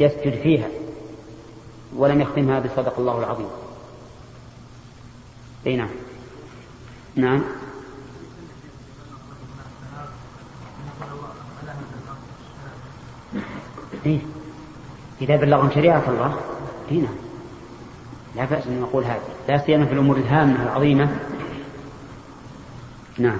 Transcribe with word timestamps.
يسجد 0.00 0.42
فيها 0.42 0.68
ولم 1.96 2.20
يختمها 2.20 2.60
بصدق 2.60 2.98
الله 2.98 3.18
العظيم. 3.18 3.48
أي 5.66 5.76
نعم. 5.76 5.88
نعم. 7.16 7.42
إيه؟ 14.06 14.18
إذا 15.20 15.36
بلغهم 15.36 15.70
شريعة 15.70 16.02
الله. 16.08 16.40
إيه 16.90 17.00
نعم. 17.00 17.14
لا 18.36 18.44
بأس 18.44 18.66
أن 18.66 18.80
نقول 18.80 19.04
هذا 19.04 19.22
لا 19.48 19.58
سيما 19.66 19.86
في 19.86 19.92
الأمور 19.92 20.16
الهامة 20.16 20.62
العظيمة. 20.62 21.16
نعم. 23.18 23.38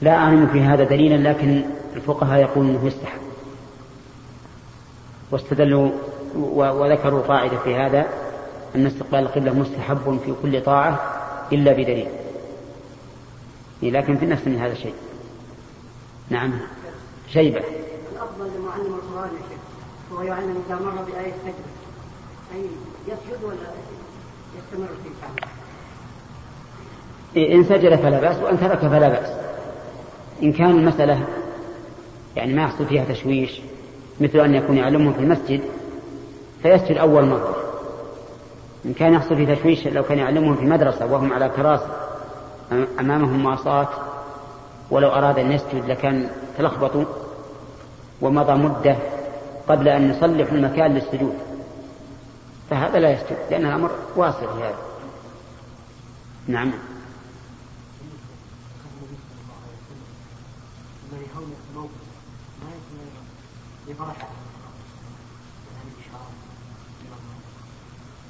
لا 0.00 0.16
أعلم 0.16 0.46
في 0.46 0.60
هذا 0.60 0.84
دليلا 0.84 1.28
لكن 1.28 1.64
الفقهاء 1.96 2.40
يقولون 2.40 2.70
أنه 2.70 2.86
يستحب. 2.86 3.20
واستدلوا 5.30 5.90
وذكروا 6.54 7.22
قاعدة 7.22 7.58
في 7.58 7.76
هذا 7.76 8.06
أن 8.74 8.86
استقبال 8.86 9.18
القبلة 9.18 9.52
مستحب 9.52 10.18
في 10.24 10.34
كل 10.42 10.62
طاعة 10.62 11.00
إلا 11.52 11.72
بدليل. 11.72 12.08
لكن 13.82 14.16
في 14.16 14.24
النفس 14.24 14.46
من 14.46 14.58
هذا 14.58 14.72
الشيء 14.72 14.94
نعم. 16.30 16.52
شيبة. 17.28 17.60
الأفضل 18.12 18.50
لمعلم 18.58 18.94
القرآن 18.94 19.30
يا 19.34 19.42
شيخ 19.48 19.58
هو 20.12 20.22
يعلم 20.22 20.62
إذا 20.66 20.74
مر 20.74 21.02
بآية 21.02 21.32
سجدة 21.32 21.76
أي 22.54 22.66
يسجد 23.06 23.44
ولا 23.44 23.56
يستمر 24.58 24.86
في 24.86 25.10
فعله 25.22 25.56
إن 27.54 27.64
سجد 27.64 27.96
فلا 27.96 28.20
بأس 28.20 28.36
وإن 28.36 28.60
ترك 28.60 28.78
فلا 28.78 29.08
بأس. 29.08 29.35
إن 30.42 30.52
كان 30.52 30.70
المسألة 30.70 31.26
يعني 32.36 32.54
ما 32.54 32.62
يحصل 32.62 32.86
فيها 32.86 33.04
تشويش 33.04 33.60
مثل 34.20 34.40
أن 34.40 34.54
يكون 34.54 34.76
يعلمهم 34.76 35.12
في 35.12 35.18
المسجد 35.18 35.60
فيسجد 36.62 36.96
أول 36.96 37.26
مرة. 37.26 37.56
إن 38.84 38.92
كان 38.92 39.12
يحصل 39.12 39.36
فيه 39.36 39.54
تشويش 39.54 39.86
لو 39.86 40.02
كان 40.02 40.18
يعلمهم 40.18 40.56
في 40.56 40.64
مدرسة 40.64 41.12
وهم 41.12 41.32
على 41.32 41.48
كراسي 41.48 41.88
أمامهم 43.00 43.42
مواصات 43.42 43.88
ولو 44.90 45.08
أراد 45.08 45.38
أن 45.38 45.52
يسجد 45.52 45.84
لكان 45.86 46.28
تلخبطوا 46.58 47.04
ومضى 48.20 48.52
مدة 48.52 48.96
قبل 49.68 49.88
أن 49.88 50.10
يصلح 50.10 50.52
المكان 50.52 50.94
للسجود. 50.94 51.34
فهذا 52.70 52.98
لا 52.98 53.10
يسجد 53.10 53.36
لأن 53.50 53.66
الأمر 53.66 53.90
واصل 54.16 54.40
في 54.40 54.62
هذا 54.62 54.76
نعم. 56.46 56.72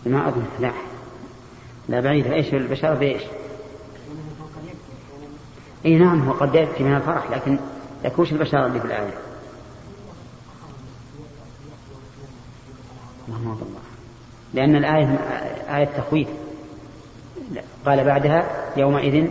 ما 0.06 0.28
أظن. 0.28 0.44
لا. 0.60 0.72
لا 1.88 2.00
بعيد. 2.00 2.26
إيش 2.26 2.54
البشارة 2.54 2.94
بايش؟ 2.94 3.22
إي 5.86 5.98
نعم 5.98 6.28
هو 6.28 6.32
قد 6.32 6.54
يأتي 6.54 6.84
من 6.84 6.96
الفرح 6.96 7.30
لكن 7.30 7.58
لكن 8.04 8.22
وش 8.22 8.32
اللي 8.32 8.80
في 8.80 8.86
الآية؟ 8.86 9.14
اللهم 13.28 13.52
الله. 13.52 13.80
لأن 14.54 14.76
الآية 14.76 15.04
آية 15.76 15.84
تخويف 15.84 16.28
قال 17.86 18.04
بعدها 18.04 18.72
يومئذ 18.76 19.30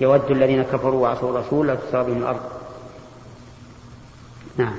يود 0.00 0.30
الذين 0.30 0.62
كفروا 0.62 1.02
وعصوا 1.02 1.30
الرسول 1.30 1.66
لا 1.66 1.74
تساوى 1.74 2.04
بهم 2.04 2.16
الأرض. 2.16 2.40
نعم. 4.56 4.76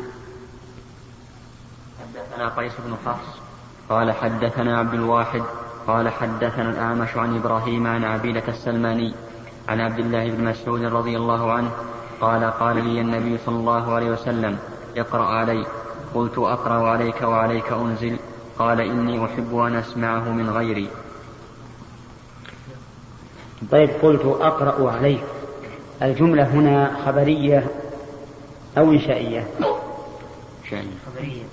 حدثنا 1.99 2.49
قيس 2.49 2.73
بن 2.85 2.95
حفص 3.05 3.39
قال 3.89 4.11
حدثنا 4.11 4.77
عبد 4.77 4.93
الواحد 4.93 5.43
قال 5.87 6.09
حدثنا 6.09 6.69
الأعمش 6.69 7.17
عن 7.17 7.37
إبراهيم 7.37 7.87
عن 7.87 8.03
عبيدة 8.03 8.47
السلماني 8.47 9.13
عن 9.69 9.81
عبد 9.81 9.99
الله 9.99 10.29
بن 10.29 10.43
مسعود 10.43 10.83
رضي 10.83 11.17
الله 11.17 11.51
عنه 11.53 11.71
قال 12.21 12.43
قال 12.43 12.75
لي 12.75 13.01
النبي 13.01 13.37
صلى 13.45 13.55
الله 13.55 13.93
عليه 13.93 14.11
وسلم 14.11 14.57
اقرأ 14.97 15.25
علي. 15.25 15.65
قلت 16.15 16.37
أقرأ 16.37 16.89
عليك 16.89 17.21
وعليك 17.21 17.71
أنزل. 17.71 18.19
قال 18.59 18.81
إني 18.81 19.25
أحب 19.25 19.57
أن 19.57 19.75
أسمعه 19.75 20.29
من 20.29 20.49
غيري. 20.49 20.89
طيب 23.71 23.89
قلت 24.01 24.25
أقرأ 24.25 24.91
عليك. 24.91 25.23
الجملة 26.01 26.43
هنا 26.43 26.97
خبرية 27.05 27.67
أو 28.77 28.91
إنشائية؟ 28.91 29.47
خبرية. 30.71 31.43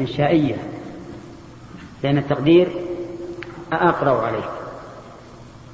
إنشائية. 0.00 0.56
لأن 2.02 2.18
التقدير 2.18 2.68
أقرأ 3.72 4.26
عليك. 4.26 4.50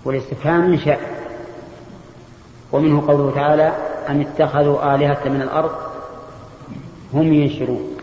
والاستفهام 0.04 0.72
إنشاء 0.72 1.16
ومنه 2.72 3.06
قوله 3.08 3.34
تعالى 3.34 3.72
أن 4.08 4.20
اتخذوا 4.20 4.94
آلهة 4.94 5.28
من 5.28 5.42
الأرض؟ 5.42 5.70
هم 7.14 7.32
ينشرون. 7.32 7.96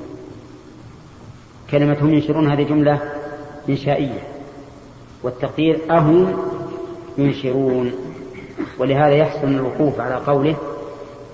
كلمة 1.72 1.98
هم 2.02 2.14
ينشرون 2.14 2.52
هذه 2.52 2.64
جملة 2.64 3.00
إنشائية. 3.70 4.28
والتقدير 5.24 5.80
أهم 5.90 6.53
ينشرون. 7.18 7.92
ولهذا 8.80 9.16
يحسن 9.16 9.56
الوقوف 9.56 10.00
على 10.00 10.16
قوله 10.16 10.56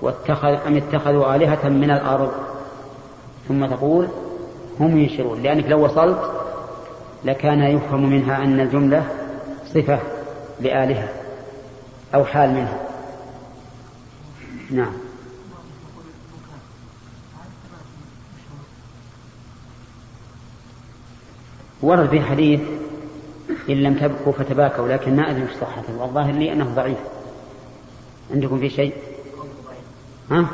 واتخذ 0.02 0.48
أم 0.48 0.76
اتخذوا 0.76 1.36
آلهة 1.36 1.68
من 1.68 1.90
الأرض؟ 1.90 2.32
ثم 3.48 3.66
تقول 3.66 4.08
هم 4.80 4.98
ينشرون. 4.98 5.42
لأنك 5.42 5.66
لو 5.66 5.84
وصلت 5.84 6.32
لكان 7.24 7.62
يفهم 7.62 8.10
منها 8.10 8.44
أن 8.44 8.60
الجملة 8.60 9.06
صفة 9.74 9.98
لآلهة 10.60 11.08
أو 12.14 12.24
حال 12.24 12.50
منها. 12.50 12.78
نعم. 14.70 14.92
ورد 21.82 22.08
في 22.08 22.20
حديث 22.20 22.60
إن 23.70 23.82
لم 23.82 23.94
تبكوا 23.94 24.32
فتباكوا 24.32 24.88
لكن 24.88 25.16
ما 25.16 25.30
أدري 25.30 25.46
صحته. 25.60 25.98
والظاهر 25.98 26.32
لي 26.32 26.52
أنه 26.52 26.74
ضعيف. 26.74 26.98
عندكم 28.30 28.60
في 28.60 28.70
شيء؟ 28.70 28.94
ها؟ 30.30 30.46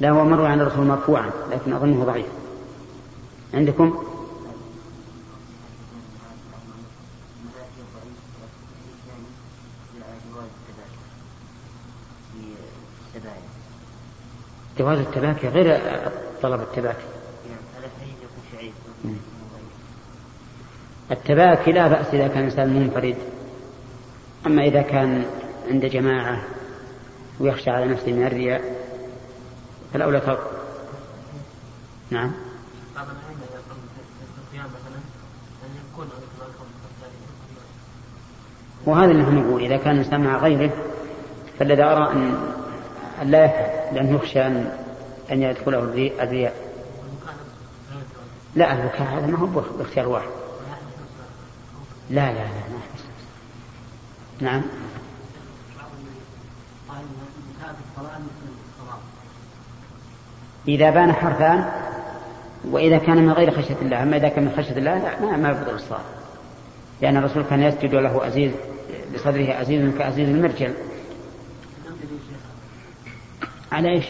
لا 0.00 0.10
هو 0.10 0.24
مروي 0.24 0.48
عن 0.48 0.60
الرسول 0.60 0.86
مرفوعا 0.86 1.30
لكن 1.52 1.72
أظنه 1.72 2.04
ضعيف. 2.04 2.26
عندكم؟ 3.54 4.04
جواز 14.78 14.98
التباكي 14.98 15.48
غير 15.48 15.80
طلب 16.42 16.60
التباكي. 16.60 17.17
التباكي 21.10 21.72
لا 21.72 21.88
بأس 21.88 22.06
إذا 22.06 22.28
كان 22.28 22.38
الإنسان 22.38 22.68
منفرد. 22.68 23.16
أما 24.46 24.62
إذا 24.62 24.82
كان 24.82 25.24
عند 25.70 25.86
جماعة 25.86 26.42
ويخشى 27.40 27.70
على 27.70 27.86
نفسه 27.86 28.12
من 28.12 28.26
الرياء 28.26 28.62
فالأولى 29.92 30.20
ترك. 30.20 30.38
نعم. 32.10 32.32
وهذا 38.86 39.10
اللي 39.10 39.22
نقول 39.22 39.62
إذا 39.62 39.76
كان 39.76 39.94
الإنسان 39.94 40.24
مع 40.24 40.38
غيره 40.38 40.72
فالذي 41.58 41.82
أرى 41.82 42.12
أن 42.12 42.34
لا 43.22 43.44
يفعل 43.44 43.94
لأنه 43.94 44.16
يخشى 44.16 44.46
أن 44.46 44.72
أن 45.32 45.42
يدخله 45.42 45.78
الرياء. 46.22 46.54
لا 48.54 48.72
البكاء 48.72 49.02
هذا 49.02 49.26
ما 49.26 49.38
هو 49.38 49.46
باختيار 49.46 50.08
واحد. 50.08 50.28
لا 52.10 52.32
لا 52.32 52.38
لا 52.38 52.44
ما 52.44 52.80
نعم. 54.40 54.62
إذا 60.68 60.90
بان 60.90 61.12
حرفان 61.12 61.70
وإذا 62.64 62.98
كان 62.98 63.16
من 63.16 63.32
غير 63.32 63.50
خشية 63.50 63.76
الله 63.82 64.02
أما 64.02 64.16
إذا 64.16 64.28
كان 64.28 64.44
من 64.44 64.52
خشية 64.56 64.78
الله 64.78 64.98
لا 64.98 65.20
ما, 65.20 65.36
ما 65.36 65.50
يفضل 65.50 65.74
الصلاة. 65.74 66.00
لأن 67.00 67.16
الرسول 67.16 67.44
كان 67.50 67.62
يسجد 67.62 67.94
له 67.94 68.24
عزيز 68.24 68.52
بصدره 69.14 69.52
عزيز 69.54 69.94
كعزيز 69.98 70.28
المرجل. 70.28 70.74
على 73.72 73.90
إيش؟ 73.90 74.04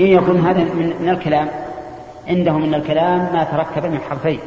إن 0.00 0.06
يكون 0.06 0.40
هذا 0.40 0.64
من, 0.64 1.08
الكلام 1.08 1.50
عنده 2.26 2.52
من 2.52 2.74
الكلام 2.74 3.32
ما 3.32 3.44
تركب 3.44 3.84
من 3.84 4.00
حرفين. 4.00 4.40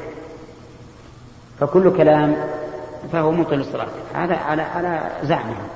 فكل 1.62 1.98
كلام 1.98 2.36
فهو 3.12 3.32
مطل 3.32 3.60
الصلاة 3.60 3.88
هذا 4.14 4.36
على 4.36 4.62
على 4.62 5.12
زعمهم 5.24 5.68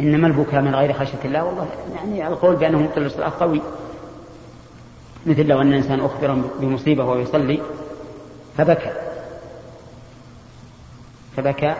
إنما 0.00 0.26
البكاء 0.26 0.62
من 0.62 0.74
غير 0.74 0.92
خشية 0.92 1.24
الله 1.24 1.44
والله 1.44 1.66
يعني 1.94 2.26
القول 2.26 2.56
بأنه 2.56 2.78
مطل 2.78 3.02
الصلاة 3.02 3.32
قوي. 3.40 3.62
مثل 5.26 5.46
لو 5.46 5.60
أن 5.60 5.68
الإنسان 5.68 6.00
أخبر 6.00 6.34
بمصيبة 6.60 7.04
وهو 7.04 7.18
يصلي 7.18 7.62
فبكى. 8.58 8.92
فبكى. 11.36 11.74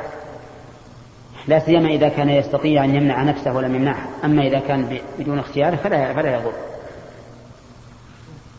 لا 1.47 1.59
سيما 1.59 1.89
إذا 1.89 2.09
كان 2.09 2.29
يستطيع 2.29 2.85
أن 2.85 2.95
يمنع 2.95 3.23
نفسه 3.23 3.53
ولم 3.53 3.75
يمنعها 3.75 4.09
أما 4.25 4.43
إذا 4.43 4.59
كان 4.59 4.99
بدون 5.19 5.39
اختياره 5.39 5.77
فلا 5.77 6.15
فلا 6.15 6.37
يضر. 6.37 6.53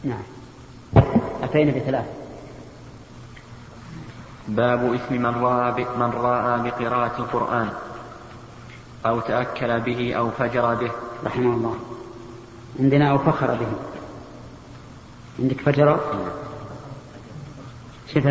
نعم. 0.04 0.24
أتينا 1.44 1.72
بثلاث. 1.72 2.17
باب 4.48 4.94
إثم 4.94 5.14
من 5.14 5.26
رأى 5.26 5.86
من 5.98 6.12
رأى 6.12 6.72
بقراءة 6.72 7.22
القرآن 7.22 7.70
أو 9.06 9.20
تأكل 9.20 9.80
به 9.80 10.14
أو 10.14 10.32
فجر 10.32 10.76
به. 10.76 10.92
رحمه 11.26 11.56
الله. 11.56 11.76
عندنا 12.80 13.12
أو 13.12 13.18
فخر 13.18 13.54
به. 13.54 13.72
عندك 15.40 15.62
فجر؟ 15.62 16.00
شوف 18.14 18.26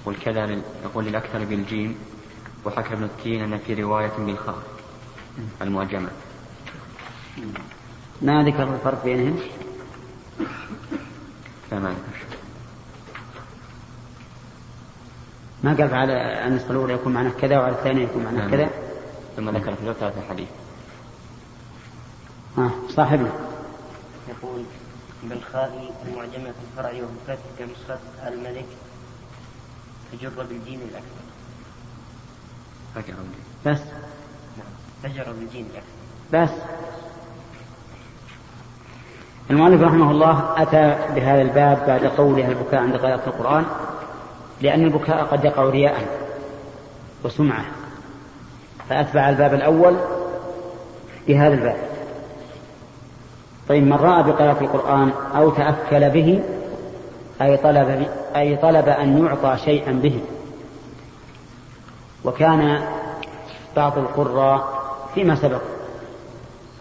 يقول 0.00 0.16
كذا 0.24 0.62
يقول 0.84 1.04
للأكثر 1.04 1.44
بالجيم 1.44 1.98
وحكى 2.64 2.94
ابن 2.94 3.04
التين 3.04 3.42
أن 3.42 3.58
في 3.58 3.74
رواية 3.74 4.12
بالخاء 4.18 4.62
المعجمة 5.62 6.08
ما 8.22 8.42
ذكر 8.42 8.62
الفرق 8.62 9.04
بينهم؟ 9.04 9.38
لا 11.72 11.94
ما 15.62 15.74
قال 15.74 15.94
على 15.94 16.46
النسخة 16.46 16.70
الأولى 16.70 16.92
يكون 16.92 17.12
معنا 17.12 17.30
كذا 17.30 17.58
وعلى 17.58 17.72
الثانية 17.72 18.04
يكون 18.04 18.24
معنا 18.24 18.38
نعم. 18.38 18.50
كذا؟ 18.50 18.70
ثم 19.36 19.50
ذكر 19.50 19.74
في 19.74 19.94
ثلاثة 20.00 20.20
حديث 20.28 20.48
آه 22.58 22.70
صاحبنا 22.88 23.30
يقول 24.28 24.62
بالخاء 25.22 25.92
المعجمة 26.06 26.52
في 26.52 26.58
الفرع 26.70 26.90
وبفتح 26.90 27.44
كنسخة 27.58 27.98
الملك 28.28 28.66
فجر 30.12 30.30
بالجيم 30.48 30.80
الأكثر 30.90 31.26
فجر 32.94 33.14
بس. 33.66 33.80
نعم 34.58 34.72
فجر 35.02 35.32
بالجيم 35.32 35.68
الأكثر 35.72 35.96
بس. 36.32 36.60
المؤلف 39.50 39.82
رحمه 39.82 40.10
الله 40.10 40.62
أتى 40.62 41.14
بهذا 41.14 41.42
الباب 41.42 41.86
بعد 41.86 42.04
قوله 42.04 42.48
البكاء 42.48 42.80
عند 42.80 42.96
قراءة 42.96 43.26
القرآن؟ 43.26 43.66
لأن 44.60 44.84
البكاء 44.84 45.24
قد 45.24 45.44
يقع 45.44 45.62
رياء 45.62 46.06
وسمعة. 47.24 47.64
فأتبع 48.88 49.28
الباب 49.28 49.54
الأول 49.54 49.96
بهذا 51.28 51.54
الباب. 51.54 51.76
طيب 53.68 53.82
من 53.82 53.92
رأى 53.92 54.22
بقراءة 54.22 54.60
القرآن 54.60 55.10
أو 55.36 55.50
تأكل 55.50 56.10
به 56.10 56.42
أي 57.42 57.56
طلب 57.56 58.08
أي 58.36 58.56
طلب 58.56 58.88
أن 58.88 59.26
يعطى 59.26 59.58
شيئا 59.64 59.92
به. 59.92 60.20
وكان 62.24 62.82
بعض 63.76 63.98
القراء 63.98 64.82
فيما 65.14 65.34
سبق 65.34 65.62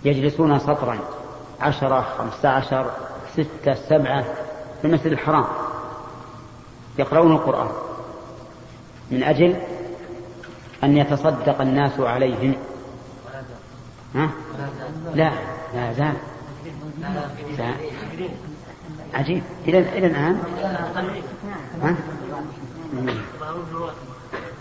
يجلسون 0.05 0.59
سطرا 0.59 0.99
عشرة 1.61 2.05
خمسة 2.17 2.49
عشر 2.49 2.91
ستة 3.33 3.73
سبعة 3.73 4.23
في 4.81 4.87
المسجد 4.87 5.11
الحرام. 5.11 5.45
يقرؤون 6.99 7.31
القرآن 7.31 7.67
من 9.11 9.23
أجل 9.23 9.55
أن 10.83 10.97
يتصدق 10.97 11.61
الناس 11.61 11.99
عليهم. 11.99 12.55
ها؟ 14.15 14.29
لا 15.13 15.31
لا 15.75 15.93
زال. 15.93 16.13
عجيب. 19.13 19.43
إلى 19.67 19.79
إلى 19.79 20.07
الآن؟ 20.07 20.39
ها؟ 21.81 21.95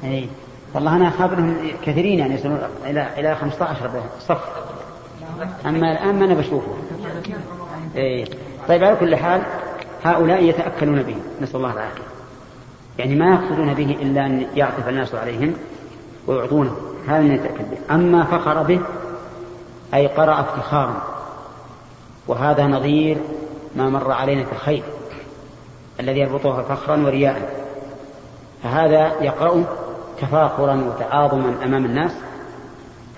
أي 0.04 0.28
والله 0.74 0.96
أنا 0.96 1.08
أخاف 1.08 1.32
أنهم 1.32 1.70
كثيرين 1.82 2.18
يعني 2.18 2.34
يصلون 2.34 2.58
إلى 2.86 3.20
إلى 3.20 3.36
15 3.36 4.02
صف. 4.20 4.40
أما 5.66 5.92
الآن 5.92 6.18
ما 6.18 6.24
أنا 6.24 6.34
بشوفه. 6.34 6.74
إيه. 7.96 8.24
طيب 8.68 8.84
على 8.84 8.96
كل 8.96 9.16
حال 9.16 9.42
هؤلاء 10.04 10.44
يتأكلون 10.44 11.02
به 11.02 11.16
نسأل 11.40 11.56
الله 11.56 11.72
العافية. 11.72 12.13
يعني 12.98 13.14
ما 13.14 13.34
يقصدون 13.34 13.74
به 13.74 13.96
إلا 14.02 14.26
أن 14.26 14.46
يعطف 14.54 14.88
الناس 14.88 15.14
عليهم 15.14 15.54
ويعطونه 16.26 16.76
هذا 17.08 17.20
من 17.20 17.34
يتأكد 17.34 17.70
به 17.70 17.94
أما 17.94 18.24
فخر 18.24 18.62
به 18.62 18.80
أي 19.94 20.06
قرأ 20.06 20.40
افتخارا 20.40 21.02
وهذا 22.28 22.66
نظير 22.66 23.16
ما 23.76 23.88
مر 23.88 24.12
علينا 24.12 24.44
في 24.44 24.52
الخير 24.52 24.82
الذي 26.00 26.20
يربطها 26.20 26.62
فخرا 26.62 26.96
ورياء. 26.96 27.64
فهذا 28.62 29.22
يقرأ 29.22 29.64
تفاخرا 30.20 30.74
وتعاظما 30.74 31.54
أمام 31.64 31.84
الناس 31.84 32.12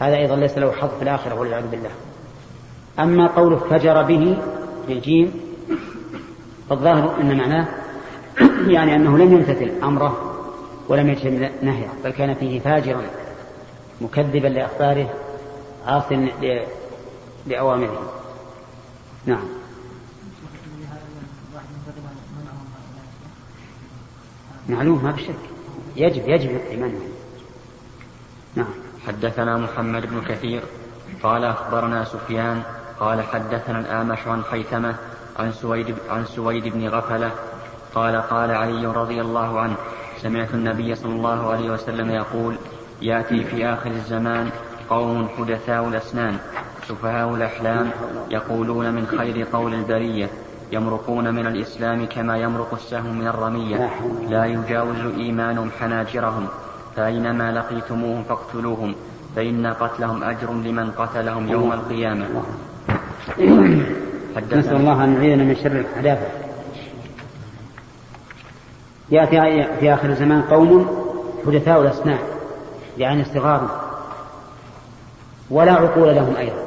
هذا 0.00 0.16
أيضا 0.16 0.36
ليس 0.36 0.58
له 0.58 0.72
حظ 0.72 0.88
في 0.98 1.02
الآخرة 1.02 1.40
والعياذ 1.40 1.66
بالله. 1.66 1.90
أما 2.98 3.26
قوله 3.26 3.56
فجر 3.56 4.02
به 4.02 4.38
بالجيم 4.88 5.32
فالظاهر 6.70 7.20
أن 7.20 7.38
معناه 7.38 7.66
يعني 8.74 8.96
أنه 8.96 9.18
لم 9.18 9.32
يمتثل 9.32 9.70
أمره 9.82 10.32
ولم 10.88 11.08
يجتنب 11.08 11.52
نهيه 11.62 11.88
بل 12.04 12.10
كان 12.10 12.34
فيه 12.34 12.60
فاجرا 12.60 13.02
مكذبا 14.00 14.48
لأخباره 14.48 15.14
عاص 15.86 16.04
لأوامره. 17.46 18.12
نعم. 19.26 19.44
معلوم 24.68 25.04
ما 25.04 25.10
بشك 25.10 25.34
يجب 25.96 26.28
يجب 26.28 26.50
الإيمان 26.50 27.00
نعم. 28.54 28.66
حدثنا 29.06 29.56
محمد 29.56 30.06
بن 30.06 30.20
كثير. 30.20 30.62
قال 31.22 31.44
أخبرنا 31.44 32.04
سفيان 32.04 32.62
قال 33.00 33.22
حدثنا 33.22 33.78
الآمش 33.78 34.18
عن 34.26 34.42
خيثمة 34.42 34.96
عن 35.38 35.52
سويد, 35.52 35.94
عن 36.10 36.24
سويد 36.24 36.68
بن 36.68 36.88
غفلة 36.88 37.30
قال 37.96 38.16
قال 38.16 38.50
علي 38.50 38.86
رضي 38.86 39.20
الله 39.20 39.60
عنه 39.60 39.76
سمعت 40.22 40.54
النبي 40.54 40.94
صلى 40.94 41.12
الله 41.12 41.52
عليه 41.52 41.70
وسلم 41.70 42.10
يقول 42.10 42.54
يأتي 43.02 43.44
في 43.44 43.66
آخر 43.66 43.90
الزمان 43.90 44.50
قوم 44.90 45.28
حدثاء 45.38 45.88
الأسنان 45.88 46.36
سفهاء 46.88 47.34
الأحلام 47.34 47.90
يقولون 48.30 48.94
من 48.94 49.06
خير 49.06 49.46
قول 49.52 49.74
البرية 49.74 50.28
يمرقون 50.72 51.34
من 51.34 51.46
الإسلام 51.46 52.06
كما 52.06 52.36
يمرق 52.36 52.74
السهم 52.74 53.18
من 53.18 53.26
الرمية 53.26 53.90
لا 54.28 54.44
يجاوز 54.44 55.14
إيمانهم 55.18 55.70
حناجرهم 55.80 56.46
فأينما 56.96 57.52
لقيتموهم 57.52 58.22
فاقتلوهم 58.22 58.94
فإن 59.36 59.66
قتلهم 59.66 60.24
أجر 60.24 60.52
لمن 60.52 60.90
قتلهم 60.90 61.48
يوم 61.48 61.72
القيامة. 61.72 62.26
نسأل 64.52 64.76
الله 64.76 65.04
أن 65.04 65.14
يعيذنا 65.14 65.44
من 65.44 65.56
شر 65.56 65.72
الحداثة. 65.72 66.45
يأتي 69.10 69.64
في 69.80 69.94
آخر 69.94 70.08
الزمان 70.08 70.42
قوم 70.42 70.88
حدثاء 71.46 71.80
الأسنان 71.80 72.18
يعني 72.98 73.24
صغار 73.24 73.68
ولا 75.50 75.72
عقول 75.72 76.14
لهم 76.14 76.36
أيضا. 76.36 76.66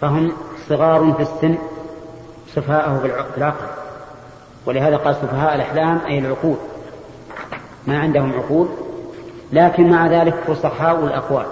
فهم 0.00 0.32
صغار 0.68 1.14
في 1.16 1.22
السن 1.22 1.58
سفهاءه 2.54 3.00
العقل. 3.36 3.66
ولهذا 4.66 4.96
قال 4.96 5.14
سفهاء 5.14 5.54
الأحلام 5.54 6.00
أي 6.06 6.18
العقول. 6.18 6.56
ما 7.86 7.98
عندهم 7.98 8.32
عقول 8.32 8.68
لكن 9.52 9.90
مع 9.90 10.06
ذلك 10.06 10.34
فصحاء 10.34 11.04
الأقوال. 11.04 11.46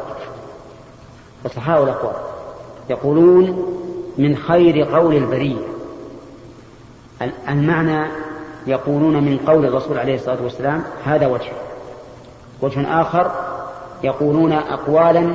فصحاء 1.45 1.85
الأقوال. 1.85 2.17
يقولون 2.91 3.75
من 4.19 4.37
خير 4.37 4.85
قول 4.85 5.17
البرية. 5.17 5.67
المعنى 7.49 8.07
يقولون 8.67 9.25
من 9.25 9.39
قول 9.47 9.67
الرسول 9.67 9.99
عليه 9.99 10.15
الصلاة 10.15 10.43
والسلام 10.43 10.85
هذا 11.05 11.27
وجه. 11.27 11.53
وجه 12.63 13.01
آخر 13.01 13.31
يقولون 14.05 14.53
أقوالا 14.53 15.33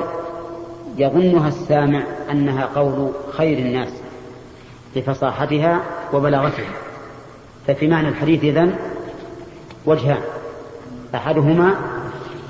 يظنها 0.96 1.48
السامع 1.48 2.02
أنها 2.30 2.68
قول 2.74 3.10
خير 3.32 3.58
الناس 3.58 3.88
لفصاحتها 4.96 5.80
وبلاغتها. 6.12 6.72
ففي 7.66 7.88
معنى 7.88 8.08
الحديث 8.08 8.44
إذن 8.44 8.76
وجهان. 9.86 10.22
أحدهما 11.14 11.74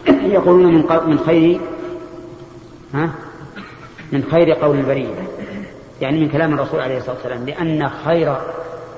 يقولون 0.37 0.75
من 0.75 0.85
من 1.07 1.19
خير 1.19 1.61
ها؟ 2.95 3.11
من 4.13 4.25
خير 4.31 4.53
قول 4.53 4.79
البرية. 4.79 5.15
يعني 6.01 6.21
من 6.21 6.29
كلام 6.29 6.55
الرسول 6.55 6.81
عليه 6.81 6.99
الصلاة 6.99 7.15
والسلام 7.15 7.47
لأن 7.47 7.89
خير 7.89 8.37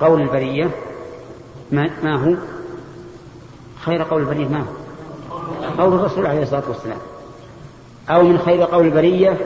قول 0.01 0.21
البرية 0.21 0.69
ما, 1.71 1.89
ما 2.03 2.15
هو؟ 2.15 2.35
خير 3.79 4.03
قول 4.03 4.21
البرية 4.21 4.47
ما 4.47 4.59
هو؟ 4.59 4.83
قول 5.83 5.93
الرسول 5.93 6.25
عليه 6.25 6.43
الصلاة 6.43 6.63
والسلام. 6.67 6.97
أو 8.09 8.23
من 8.23 8.37
خير 8.37 8.63
قول 8.63 8.85
البرية 8.85 9.37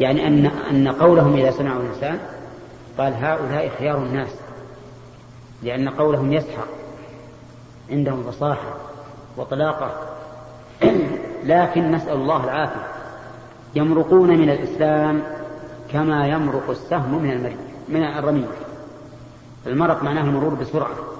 يعني 0.00 0.26
أن 0.26 0.46
أن 0.46 0.88
قولهم 0.88 1.36
إذا 1.36 1.50
سمعوا 1.50 1.82
الإنسان 1.82 2.18
قال 2.98 3.14
هؤلاء 3.14 3.70
خيار 3.78 3.98
الناس 3.98 4.28
لأن 5.62 5.88
قولهم 5.88 6.32
يسحق 6.32 6.68
عندهم 7.90 8.22
فصاحة 8.22 8.76
وطلاقة. 9.36 9.92
لكن 11.44 11.90
نسأل 11.90 12.14
الله 12.14 12.44
العافية 12.44 12.86
يمرقون 13.74 14.28
من 14.28 14.50
الإسلام 14.50 15.22
كما 15.92 16.26
يمرق 16.26 16.70
السهم 16.70 17.22
من 17.22 17.30
المري 17.30 17.56
من 17.88 18.02
الرمية 18.02 18.46
المرق 19.66 20.02
معناه 20.02 20.22
المرور 20.22 20.54
بسرعة. 20.54 21.17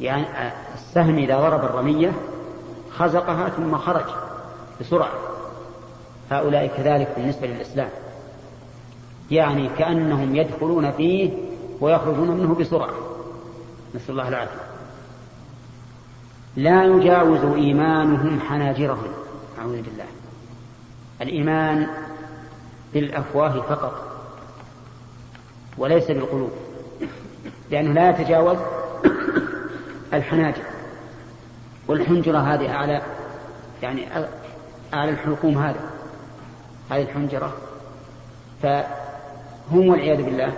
يعني 0.00 0.24
السهم 0.74 1.18
إذا 1.18 1.40
ضرب 1.40 1.64
الرمية 1.64 2.12
خزقها 2.90 3.48
ثم 3.48 3.76
خرج 3.76 4.04
بسرعة. 4.80 5.12
هؤلاء 6.30 6.66
كذلك 6.66 7.12
بالنسبة 7.16 7.46
للإسلام. 7.46 7.88
يعني 9.30 9.68
كأنهم 9.78 10.36
يدخلون 10.36 10.92
فيه 10.92 11.30
ويخرجون 11.80 12.30
منه 12.30 12.54
بسرعة. 12.54 12.94
نسأل 13.94 14.10
الله 14.10 14.28
العافية. 14.28 14.60
لا 16.56 16.84
يجاوز 16.84 17.44
إيمانهم 17.54 18.40
حناجرهم. 18.40 19.12
أعوذ 19.58 19.82
بالله. 19.82 20.06
الإيمان 21.22 21.86
بالأفواه 22.94 23.60
فقط 23.60 24.02
وليس 25.78 26.06
بالقلوب. 26.06 26.50
لأنه 27.70 27.92
لا 27.92 28.10
يتجاوز 28.10 28.58
الحناجر. 30.12 30.62
والحنجرة 31.88 32.38
هذه 32.38 32.70
أعلى 32.70 33.02
يعني 33.82 34.06
أعلى 34.94 35.10
الحلقوم 35.10 35.58
هذا 35.58 35.80
هذه 36.90 37.02
الحنجرة. 37.02 37.52
فهم 38.62 39.88
والعياذ 39.88 40.22
بالله 40.22 40.52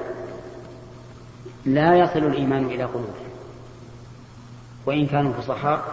لا 1.65 1.95
يصل 1.95 2.19
الإيمان 2.19 2.65
إلى 2.65 2.85
قلوبهم 2.85 3.29
وإن 4.87 5.07
كانوا 5.07 5.33
فصحاء 5.33 5.85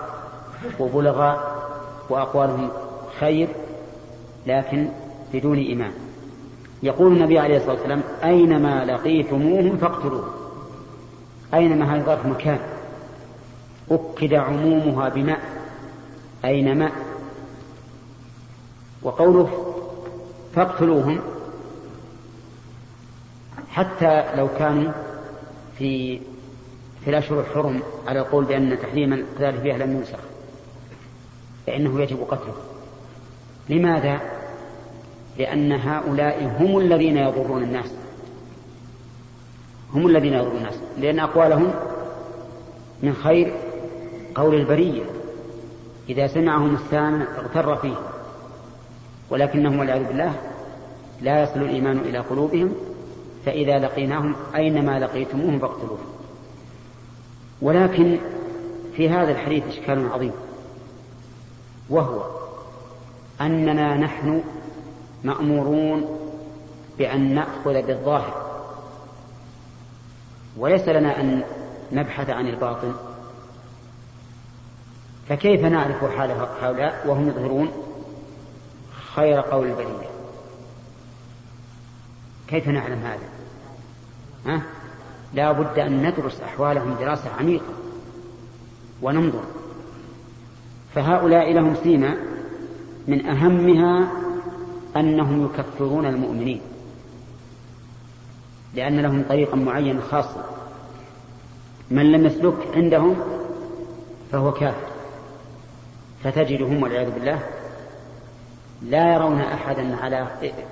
وبلغاء 0.80 1.56
وأقوالهم 2.10 2.70
خير 3.20 3.48
لكن 4.48 4.90
بدون 5.34 5.58
إيمان. 5.58 5.92
يقول 6.84 7.14
النبي 7.14 7.40
عليه 7.40 7.58
الصلاة 7.58 7.74
والسلام 7.74 8.02
أينما 8.24 8.86
لقيتموهم 8.86 9.78
فاقتلوهم 9.78 10.30
أينما 11.54 11.96
هذه 11.96 12.04
ظرف 12.04 12.26
مكان. 12.26 12.60
أكد 13.92 14.34
عمومها 14.34 15.10
بماء 15.10 15.40
أينما 16.46 16.92
وقوله 19.04 19.76
فاقتلوهم 20.56 21.20
حتى 23.70 24.36
لو 24.36 24.48
كانوا 24.58 24.92
في 25.78 26.20
في 27.04 27.12
الأشهر 27.12 27.40
الحرم 27.40 27.82
على 28.08 28.20
القول 28.20 28.46
بأن 28.46 28.80
تحريم 28.80 29.14
القتال 29.14 29.62
فيها 29.62 29.78
لم 29.78 29.92
ينسخ 29.98 30.20
فإنه 31.68 32.02
يجب 32.02 32.18
قتله. 32.30 32.54
لماذا؟ 33.70 34.20
لأن 35.38 35.72
هؤلاء 35.72 36.56
هم 36.60 36.78
الذين 36.78 37.18
يضرون 37.18 37.64
الناس. 37.64 37.92
هم 39.94 40.08
الذين 40.08 40.34
يضرون 40.34 40.58
الناس. 40.58 40.80
لأن 40.98 41.20
أقوالهم 41.20 41.74
من 43.04 43.14
خير 43.14 43.54
قول 44.36 44.56
البرية 44.56 45.04
إذا 46.10 46.28
سمعهم 46.28 46.76
السامع 46.76 47.26
اغتر 47.38 47.76
فيه 47.76 47.96
ولكنهم 49.30 49.80
والعياذ 49.80 50.08
بالله 50.08 50.34
لا 51.22 51.44
يصل 51.44 51.62
الإيمان 51.62 51.98
إلى 51.98 52.20
قلوبهم 52.20 52.74
فإذا 53.46 53.80
لقيناهم 53.80 54.36
أينما 54.56 55.00
لقيتموهم 55.00 55.60
فاقتلوهم 55.60 56.06
ولكن 57.62 58.18
في 58.96 59.10
هذا 59.10 59.32
الحديث 59.32 59.64
إشكال 59.68 60.10
عظيم 60.12 60.32
وهو 61.90 62.24
أننا 63.42 63.98
نحن 63.98 64.44
مأمورون 65.24 66.06
بأن 66.98 67.36
نأخذ 67.36 67.82
بالظاهر 67.82 68.46
وليس 70.58 70.88
لنا 70.88 71.20
أن 71.20 71.44
نبحث 71.92 72.30
عن 72.30 72.48
الباطن. 72.48 72.94
فكيف 75.30 75.62
نعرف 75.66 76.06
حال 76.18 76.32
هؤلاء 76.32 77.08
وهم 77.08 77.28
يظهرون 77.28 77.72
خير 79.16 79.42
قول 79.42 79.68
البرية؟ 79.68 80.10
كيف 82.48 82.68
نعلم 82.68 83.00
هذا؟ 83.00 83.30
ها؟ 84.46 84.62
لا 85.34 85.52
بد 85.52 85.80
أن 85.80 86.08
ندرس 86.08 86.42
أحوالهم 86.42 86.94
دراسة 87.00 87.30
عميقة 87.40 87.74
وننظر. 89.02 89.44
فهؤلاء 90.96 91.54
لهم 91.54 91.76
سيما 91.84 92.18
من 93.08 93.26
أهمها 93.26 94.12
أنهم 94.96 95.46
يكفرون 95.46 96.06
المؤمنين 96.06 96.62
لأن 98.76 99.00
لهم 99.00 99.24
طريقا 99.30 99.56
معينا 99.56 100.02
خاصا. 100.02 100.46
من 101.92 102.12
لم 102.12 102.26
يسلك 102.26 102.68
عندهم 102.76 103.16
فهو 104.32 104.52
كافر. 104.52 104.95
فتجدهم 106.26 106.84
والعياذ 106.84 107.12
بالله 107.12 107.40
لا 108.82 109.14
يرون 109.14 109.42
أحدا 109.42 109.96
على 109.96 110.28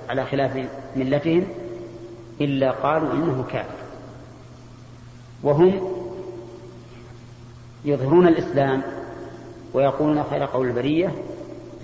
على 0.08 0.26
خلاف 0.26 0.68
ملتهم 0.96 1.46
إلا 2.40 2.70
قالوا 2.70 3.12
إنه 3.12 3.44
كافر. 3.52 3.84
وهم 5.42 5.94
يظهرون 7.84 8.28
الإسلام 8.28 8.82
ويقولون 9.74 10.24
خير 10.24 10.44
قول 10.44 10.66
البرية 10.66 11.14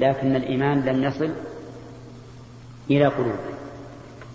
لكن 0.00 0.36
الإيمان 0.36 0.80
لم 0.80 1.04
يصل 1.04 1.30
إلى 2.90 3.06
قلوب 3.06 3.38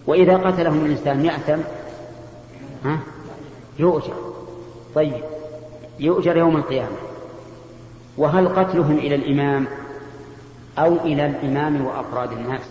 وإذا 0.07 0.37
قتلهم 0.37 0.85
الإنسان 0.85 1.25
يأثم 1.25 1.61
ها؟ 2.83 2.99
يؤجر. 3.79 4.15
طيب 4.95 5.23
يؤجر 5.99 6.37
يوم 6.37 6.57
القيامة. 6.57 7.14
وهل 8.17 8.47
قتلهم 8.47 8.97
إلى 8.97 9.15
الإمام 9.15 9.67
أو 10.77 10.95
إلى 10.95 11.25
الإمام 11.25 11.85
وأفراد 11.85 12.31
الناس؟ 12.31 12.61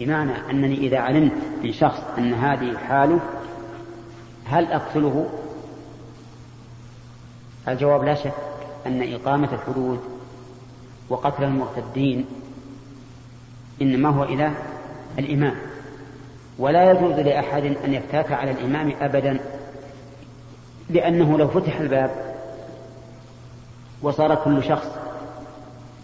بمعنى 0.00 0.32
أنني 0.50 0.76
إذا 0.76 0.98
علمت 0.98 1.32
من 1.62 1.72
شخص 1.72 2.00
أن 2.18 2.34
هذه 2.34 2.76
حاله 2.76 3.20
هل 4.44 4.72
أقتله؟ 4.72 5.26
الجواب 7.68 8.04
لا 8.04 8.14
شك 8.14 8.34
أن 8.86 9.12
إقامة 9.14 9.54
الحدود 9.54 10.00
وقتل 11.08 11.44
المرتدين 11.44 12.24
إنما 13.82 14.08
هو 14.08 14.24
إلى 14.24 14.52
الإمام. 15.18 15.54
ولا 16.58 16.90
يجوز 16.90 17.14
لأحد 17.14 17.64
أن 17.84 17.94
يفتات 17.94 18.32
على 18.32 18.50
الإمام 18.50 18.92
أبدا 19.00 19.40
لأنه 20.90 21.38
لو 21.38 21.48
فتح 21.48 21.80
الباب 21.80 22.25
وصار 24.02 24.34
كل 24.34 24.64
شخص 24.64 24.86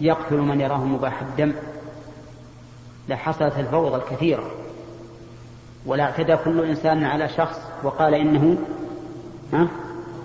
يقتل 0.01 0.37
من 0.37 0.61
يراه 0.61 0.85
مباح 0.85 1.23
الدم. 1.23 1.53
لحصلت 3.09 3.59
الفوضى 3.59 3.97
الكثيرة. 3.97 4.51
ولا 5.87 6.05
اعتدى 6.05 6.37
كل 6.37 6.65
إنسان 6.65 7.05
على 7.05 7.29
شخص 7.29 7.61
وقال 7.83 8.15
إنه 8.15 8.57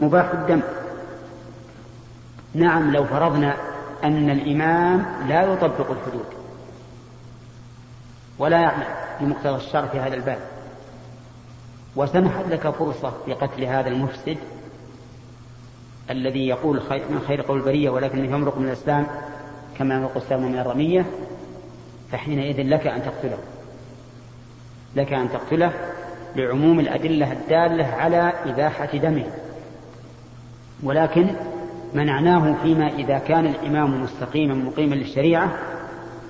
مباح 0.01 0.31
الدم. 0.31 0.61
نعم 2.53 2.91
لو 2.91 3.05
فرضنا 3.05 3.57
أن 4.03 4.29
الإمام 4.29 5.05
لا 5.27 5.43
يطبق 5.43 5.91
الحدود. 5.91 6.25
ولا 8.39 8.61
يعمل 8.61 8.85
بمقتضى 9.21 9.55
الشرع 9.55 9.85
في 9.85 9.99
هذا 9.99 10.15
الباب. 10.15 10.39
وسمحت 11.95 12.45
لك 12.49 12.69
فرصة 12.69 13.13
في 13.25 13.33
قتل 13.33 13.63
هذا 13.63 13.87
المفسد 13.89 14.37
الذي 16.09 16.47
يقول 16.47 16.81
من 16.91 17.21
خير 17.27 17.41
قول 17.41 17.59
البرية 17.59 17.89
ولكنه 17.89 18.35
يمرق 18.35 18.57
من 18.57 18.67
الإسلام 18.67 19.07
كما 19.77 19.95
يمرق 19.95 20.17
السهم 20.17 20.51
من 20.51 20.59
الرمية 20.59 21.05
فحينئذ 22.11 22.61
لك 22.61 22.87
أن 22.87 23.01
تقتله. 23.03 23.37
لك 24.95 25.13
أن 25.13 25.29
تقتله 25.29 25.71
لعموم 26.35 26.79
الأدلة 26.79 27.31
الدالة 27.31 27.85
على 27.85 28.33
إباحة 28.45 28.97
دمه. 28.97 29.25
ولكن 30.83 31.27
منعناه 31.93 32.55
فيما 32.63 32.87
إذا 32.87 33.17
كان 33.17 33.45
الإمام 33.45 34.03
مستقيما 34.03 34.53
مقيما 34.53 34.95
للشريعة 34.95 35.51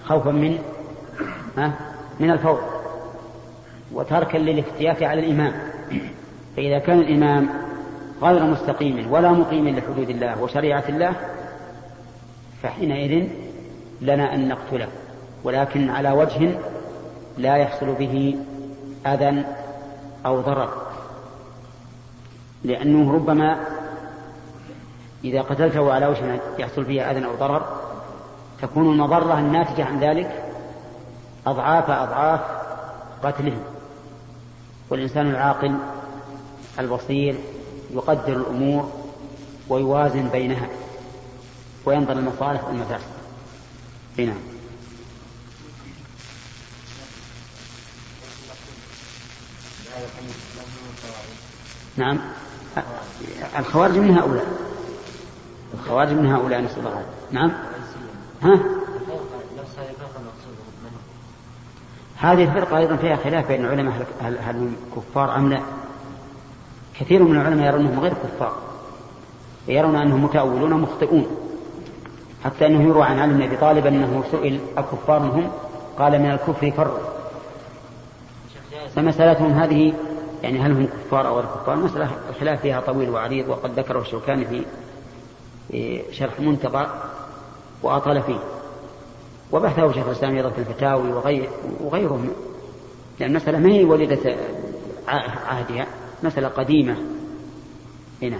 خوفا 0.03 0.31
من 0.31 0.57
من 2.19 2.31
الفوضى 2.31 2.61
وتركا 3.93 4.37
للافتيات 4.37 5.03
على 5.03 5.25
الإمام. 5.25 5.53
فإذا 6.55 6.79
كان 6.79 6.99
الإمام 6.99 7.66
غير 8.21 8.43
مستقيم 8.43 9.11
ولا 9.11 9.31
مقيم 9.31 9.69
لحدود 9.69 10.09
الله 10.09 10.41
وشريعة 10.41 10.83
الله 10.89 11.13
فحينئذ 12.63 13.27
لنا 14.01 14.35
أن 14.35 14.47
نقتله 14.47 14.87
ولكن 15.43 15.89
على 15.89 16.11
وجه 16.11 16.59
لا 17.37 17.55
يحصل 17.55 17.93
به 17.93 18.35
أذى 19.05 19.43
أو 20.25 20.41
ضرر. 20.41 20.69
لأنه 22.63 23.13
ربما 23.13 23.59
إذا 25.23 25.41
قتلته 25.41 25.93
على 25.93 26.07
وجه 26.07 26.39
يحصل 26.59 26.85
فيه 26.85 27.11
أذى 27.11 27.25
أو 27.25 27.35
ضرر 27.35 27.65
تكون 28.61 28.91
المضرة 28.91 29.39
الناتجة 29.39 29.85
عن 29.85 29.99
ذلك 29.99 30.43
أضعاف 31.47 31.89
أضعاف 31.89 32.41
قتله. 33.23 33.57
والإنسان 34.89 35.29
العاقل 35.29 35.75
البصير 36.79 37.35
يقدر 37.91 38.33
الأمور 38.33 38.91
ويوازن 39.69 40.29
بينها 40.29 40.69
وينظر 41.85 42.13
المصالح 42.13 42.63
والمفاسد. 42.63 43.17
نعم. 44.17 44.37
نعم. 51.97 52.19
الخوارج 53.59 53.97
من 53.97 54.17
هؤلاء. 54.17 54.45
الخوارج 55.73 56.11
من 56.11 56.25
هؤلاء 56.25 56.61
نسأل 56.61 56.79
الله 56.79 57.05
نعم. 57.31 57.51
ها؟ 58.41 58.59
هذه 62.17 62.43
الفرقة 62.43 62.77
أيضا 62.77 62.95
فيها 62.95 63.15
خلاف 63.15 63.47
بين 63.47 63.65
العلماء 63.65 64.07
هل 64.21 64.55
هم 64.55 64.75
كفار 64.95 65.35
أم 65.35 65.49
لا؟ 65.49 65.61
كثير 66.99 67.23
من 67.23 67.41
العلماء 67.41 67.67
يرون 67.67 67.85
أنهم 67.85 67.99
غير 67.99 68.13
كفار 68.13 68.53
يرون 69.67 69.95
أنهم 69.95 70.23
متأولون 70.23 70.73
مخطئون 70.73 71.27
حتى 72.43 72.65
أنه 72.65 72.89
يروى 72.89 73.03
عن 73.03 73.19
علي 73.19 73.33
بن 73.33 73.41
أبي 73.41 73.57
طالب 73.57 73.85
أنه 73.85 74.23
سئل 74.31 74.59
أكفار 74.77 75.17
هم؟ 75.17 75.51
قال 75.99 76.19
من 76.19 76.31
الكفر 76.31 76.71
فر. 76.71 76.99
فمسألتهم 78.95 79.51
هذه 79.51 79.93
يعني 80.43 80.59
هل 80.59 80.71
هم 80.71 80.87
كفار 81.05 81.27
أو 81.27 81.35
غير 81.35 81.45
كفار؟ 81.45 81.75
مسألة 81.75 82.09
الخلاف 82.29 82.61
فيها 82.61 82.81
طويل 82.81 83.09
وعريض 83.09 83.49
وقد 83.49 83.79
ذكره 83.79 83.99
الشوكاني 83.99 84.45
في 84.45 86.01
شرح 86.11 86.39
منتقى 86.39 86.87
وأطال 87.83 88.21
فيه. 88.21 88.39
وبحثه 89.51 89.91
شيخ 89.91 90.07
الإسلام 90.07 90.35
أيضا 90.35 90.49
في 90.49 90.59
الفتاوي 90.59 91.13
وغير 91.13 91.49
وغيره 91.83 92.25
لأن 93.19 93.29
المسألة 93.29 93.57
ما 93.59 93.69
هي 93.69 93.83
وليدة 93.83 94.35
عهدها. 95.47 95.87
مسألة 96.23 96.47
قديمة. 96.47 96.97
هنا. 98.21 98.37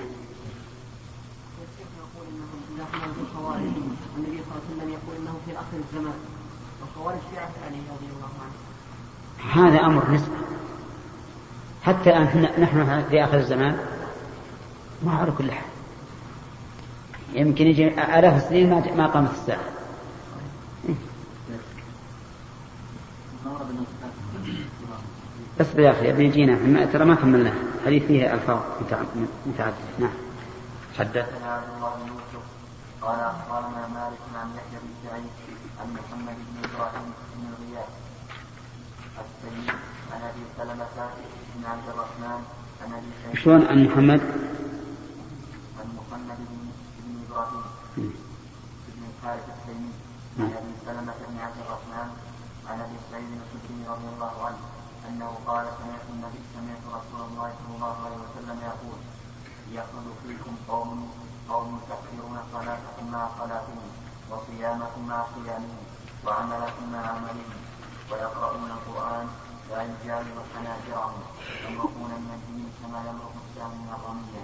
انه 5.17 5.39
في 5.45 5.51
اخر 5.51 5.77
الزمان 5.77 6.13
والخوارج 6.81 7.19
في 7.31 7.39
عهد 7.39 7.51
علي 7.65 7.77
رضي 7.77 8.07
الله 8.15 8.29
عنه 8.41 9.67
هذا 9.67 9.85
أمر 9.85 10.11
نسبة. 10.11 10.35
حتى 11.83 12.09
أن 12.17 12.23
نحن 12.59 13.03
في 13.09 13.23
آخر 13.23 13.37
الزمان 13.37 13.77
ما 15.03 15.11
على 15.11 15.31
كل 15.31 15.51
حال. 15.51 15.69
يمكن 17.33 17.67
يجي 17.67 17.87
آلاف 17.87 18.43
السنين 18.43 18.69
ما 18.97 19.07
قامت 19.07 19.31
الساعة. 19.31 19.76
بس 25.59 25.67
يا 25.75 25.91
أخي 25.91 26.25
يجينا. 26.25 26.85
ترى 26.85 27.05
ما 27.05 27.15
كملنا 27.15 27.53
حديث 27.85 28.03
فيه 28.03 28.33
ألفاظ 28.33 28.59
متعددة. 29.45 29.77
نعم. 29.99 30.09
حدثنا 30.97 31.47
عبد 31.53 31.69
الله 31.75 31.89
بن 31.95 32.07
يوسف 32.07 32.45
قال 33.01 33.19
أخبرنا 33.19 33.87
مالك 33.87 34.23
عن 34.35 34.47
يحيى 34.57 34.79
بن 34.83 34.91
سعيد 35.09 35.33
عن 35.81 35.87
محمد 35.93 36.37
بن 36.47 36.69
إبراهيم 36.69 37.07
بن 37.35 37.43
غياث 37.59 37.89
السيد 39.21 39.69
عن 40.11 40.21
أبي 40.29 40.43
سلمة 40.57 40.97
بن 41.55 41.65
عبد 41.65 41.87
الرحمن 41.93 42.39
عن 42.81 42.93
أبي 42.93 43.09
سعيد 43.23 43.35
شلون 43.43 43.65
عن 43.65 43.83
محمد؟ 43.85 44.21
عن 45.79 45.87
محمد 45.99 46.37
بن 47.05 47.13
إبراهيم 47.29 47.63
بن 47.97 49.01
الحارث 49.09 49.45
التيمي 49.55 49.91
عن 50.39 50.51
أبي 50.59 50.73
سلمة 50.85 51.13
بن 51.29 51.37
عبد 51.45 51.59
الرحمن 51.65 52.09
عن 52.69 52.79
أبي 52.85 52.97
سعيد 53.11 53.29
الخدري 53.39 53.79
رضي 53.93 54.07
الله 54.15 54.45
عنه 54.45 54.57
أنه 55.07 55.31
قال 55.47 55.65
سمعت 55.79 56.05
النبي 56.09 56.41
سمعت 56.53 56.83
رسول 56.97 57.21
الله 57.27 57.53
صلى 57.59 57.75
الله 57.75 57.95
عليه 58.05 58.19
وسلم 58.25 58.57
يقول 58.69 58.99
يخرج 59.71 60.07
فيكم 60.23 60.55
قوم 60.67 61.11
قوم 61.49 61.81
تكفرون 61.89 62.37
صلاتكم 62.53 63.11
مع 63.11 63.29
صلاتهم 63.39 63.87
وصيامكم 64.31 65.07
مع 65.07 65.25
صيامهم 65.35 65.83
وعملكم 66.25 66.91
مع 66.93 67.07
عملهم 67.07 67.59
ويقرؤون 68.11 68.71
القرآن 68.71 69.27
لا 69.69 69.83
يجاوز 69.83 70.37
حناجرهم 70.55 71.21
يمرقون 71.69 72.11
من 72.23 72.31
الدين 72.39 72.69
كما 72.79 72.99
يمرق 73.09 73.33
السهم 73.43 73.71
من 73.81 73.89
الرمية 73.97 74.43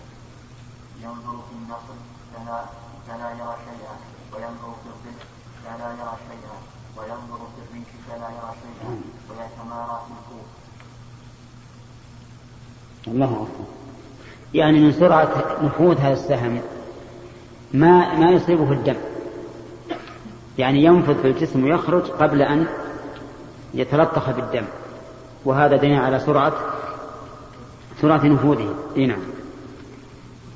ينظر 1.04 1.38
في 1.48 1.54
النصر 1.56 1.98
فلا 2.34 2.66
فلا 3.08 3.30
يرى 3.32 3.56
شيئا 3.66 3.96
وينظر 4.34 4.74
في 4.84 4.90
الظل 4.94 5.20
فلا 5.64 5.90
يرى 6.00 6.18
شيئا. 6.30 6.83
وينظر 6.98 7.38
في 7.38 7.62
الريح 7.70 7.88
فلا 8.08 8.30
يرى 8.30 8.54
شيئا 8.62 9.02
ويتمارى 9.30 10.02
في 10.06 10.12
الكوف 10.12 10.64
الله 13.08 13.34
أكبر. 13.34 13.66
يعني 14.54 14.80
من 14.80 14.92
سرعة 14.92 15.58
نفوذ 15.64 15.98
هذا 15.98 16.14
السهم 16.14 16.62
ما 17.74 18.18
ما 18.18 18.32
يصيبه 18.32 18.72
الدم. 18.72 18.96
يعني 20.58 20.84
ينفذ 20.84 21.22
في 21.22 21.28
الجسم 21.28 21.64
ويخرج 21.64 22.12
قبل 22.12 22.42
أن 22.42 22.68
يتلطخ 23.74 24.30
بالدم. 24.30 24.66
وهذا 25.46 25.78
دليل 25.78 26.00
على 26.00 26.20
سرعة 26.20 26.54
سرعة 28.02 28.26
نفوذه. 28.26 28.76
نعم. 28.98 29.20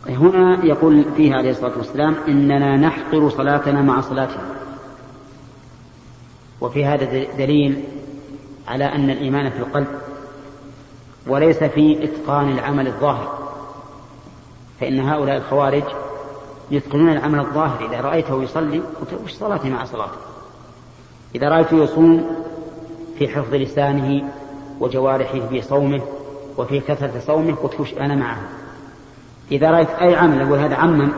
هنا 0.10 0.66
يقول 0.66 1.06
فيه 1.18 1.36
عليه 1.36 1.52
الصلاة 1.52 1.78
والسلام 1.78 2.16
إننا 2.28 2.78
نحقر 2.78 3.30
صلاتنا 3.30 3.82
مع 3.82 4.02
صلاتهم. 4.02 4.44
وفي 6.62 6.86
هذا 6.86 7.24
دليل 7.38 7.84
على 8.68 8.86
أن 8.86 9.10
الإيمان 9.10 9.50
في 9.50 9.60
القلب 9.60 9.88
وليس 11.28 11.64
في 11.64 12.04
إتقان 12.04 12.50
العمل 12.50 12.88
الظاهر. 12.88 13.38
فإن 14.80 15.00
هؤلاء 15.00 15.38
الخوارج 15.38 15.84
يتقنون 16.72 17.10
العمل 17.10 17.40
الظاهر 17.40 17.86
إذا 17.86 18.02
رأيته 18.02 18.44
يصلي 18.44 18.82
وش 19.24 19.32
صلاته 19.34 19.70
مع 19.70 19.84
صلاته 19.86 20.18
إذا 21.36 21.50
رأيته 21.50 21.84
يصوم 21.84 22.26
في 23.20 23.28
حفظ 23.28 23.54
لسانه 23.54 24.30
وجوارحه 24.80 25.40
في 25.50 25.62
صومه 25.62 26.02
وفي 26.58 26.80
كثرة 26.80 27.20
صومه 27.20 27.56
قلت 27.56 27.80
وش 27.80 27.94
أنا 27.94 28.16
معه؟ 28.16 28.42
إذا 29.52 29.72
رأيت 29.72 29.90
أي 29.90 30.16
عمل 30.16 30.42
أقول 30.42 30.60
هذا 30.60 30.76
عمم 30.76 31.12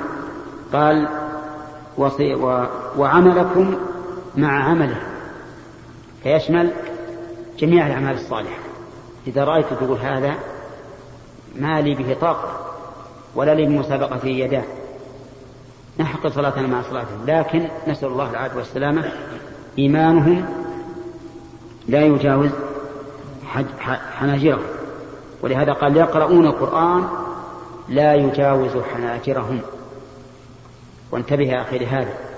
قال 0.74 1.08
وعملكم 2.98 3.76
مع 4.36 4.64
عمله. 4.64 5.02
فيشمل 6.24 6.72
جميع 7.60 7.88
الأعمال 7.88 8.16
الصالحة. 8.16 8.60
إذا 9.28 9.44
رأيت 9.44 9.66
تقول 9.66 9.98
هذا 9.98 10.36
ما 11.56 11.82
لي 11.82 11.96
به 11.96 12.18
طاقة 12.22 12.76
ولا 13.36 13.56
لي 13.56 13.66
بمسابقة 13.66 14.28
يداه. 14.28 14.64
نحق 16.00 16.28
صلاتنا 16.28 16.68
مع 16.68 16.82
صلاتهم 16.82 17.26
لكن 17.28 17.68
نسأل 17.88 18.08
الله 18.08 18.30
العافية 18.30 18.58
والسلامة. 18.58 19.12
إيمانهم 19.80 20.46
لا 21.88 22.06
يجاوز 22.06 22.50
حناجرهم. 24.20 24.66
ولهذا 25.42 25.74
قال 25.74 25.98
يقرؤون 25.98 26.46
القرآن 26.46 27.08
لا 27.90 28.16
يجاوز 28.16 28.72
حناجرهم. 28.94 29.62
وانتبه 31.12 31.46
يا 31.46 31.62
أخي 31.62 31.78
لهذا. 31.78 32.29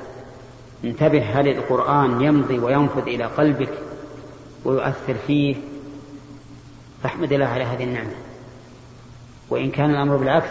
انتبه 0.83 1.23
هل 1.39 1.47
القرآن 1.47 2.21
يمضي 2.21 2.59
وينفذ 2.59 3.01
إلى 3.01 3.25
قلبك 3.25 3.71
ويؤثر 4.65 5.15
فيه؟ 5.27 5.55
فاحمد 7.03 7.33
الله 7.33 7.45
على 7.45 7.63
هذه 7.63 7.83
النعمة. 7.83 8.13
وإن 9.49 9.71
كان 9.71 9.89
الأمر 9.89 10.17
بالعكس 10.17 10.49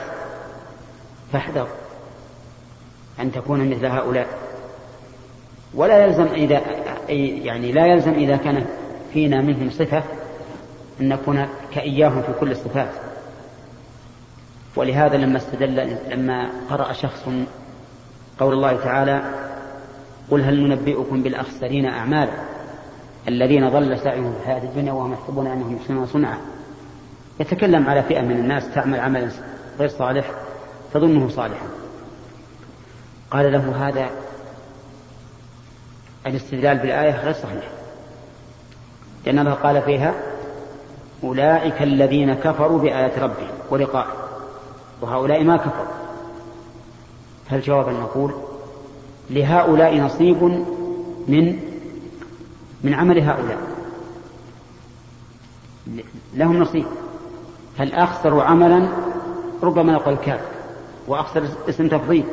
فاحذر 1.33 1.69
أن 3.21 3.33
تكون 3.33 3.71
مثل 3.71 3.87
هؤلاء. 3.87 4.29
ولا 5.75 6.05
يلزم 6.05 6.27
إذا 6.27 6.61
يعني 7.45 7.73
لا 7.73 7.87
يلزم 7.87 8.13
إذا 8.13 8.37
كان 8.37 8.67
فينا 9.13 9.41
منهم 9.41 9.71
صفة 9.71 10.03
أن 11.01 11.09
نكون 11.09 11.49
كإياهم 11.75 12.23
في 12.23 12.33
كل 12.41 12.51
الصفات. 12.51 12.91
ولهذا 14.77 15.17
لما 15.17 15.37
استدل 15.37 15.97
لما 16.11 16.51
قرأ 16.71 16.93
شخص 16.93 17.29
قول 18.41 18.53
الله 18.53 18.77
تعالى 18.77 19.50
قل 20.31 20.43
هل 20.43 20.69
ننبئكم 20.69 21.23
بالأخسرين 21.23 21.87
أعمالا 21.87 22.33
الذين 23.29 23.69
ضل 23.69 23.99
سعيهم 23.99 24.33
في 24.33 24.39
الحياة 24.39 24.63
الدنيا 24.63 24.93
وهم 24.93 25.13
يحسبون 25.13 25.47
أنهم 25.47 25.77
يحسنون 25.77 26.07
صنعا؟ 26.07 26.39
يتكلم 27.41 27.89
على 27.89 28.03
فئة 28.03 28.21
من 28.21 28.37
الناس 28.37 28.75
تعمل 28.75 29.01
عملا 29.01 29.31
غير 29.79 29.89
صالح 29.89 30.31
تظنه 30.95 31.29
صالحا. 31.29 31.67
قال 33.31 33.53
له 33.53 33.89
هذا 33.89 34.11
الاستدلال 36.27 36.79
بالآية 36.79 37.21
غير 37.21 37.33
صحيح 37.33 37.71
لأن 39.27 39.39
الله 39.39 39.55
قال 39.55 39.83
فيها 39.83 40.15
أولئك 41.25 41.83
الذين 41.83 42.35
كفروا 42.35 42.79
بآيات 42.79 43.19
ربهم 43.19 43.51
ولقائه 43.71 44.13
وهؤلاء 45.01 45.45
ما 45.45 45.57
كفروا. 45.57 46.01
فالجواب 47.51 47.89
أن 47.89 47.95
نقول 47.95 48.35
لهؤلاء 49.31 49.97
نصيب 49.97 50.43
من 51.29 51.59
من 52.85 52.95
عمل 52.95 53.21
هؤلاء. 53.21 53.59
لهم 56.35 56.59
نصيب. 56.59 56.85
فالأخسر 57.79 58.41
عملا؟ 58.41 58.89
ربما 59.63 59.93
نقول 59.93 60.15
كافر 60.15 60.51
وأخسر 61.09 61.45
اسم 61.69 61.89
تفضيل. 61.89 62.25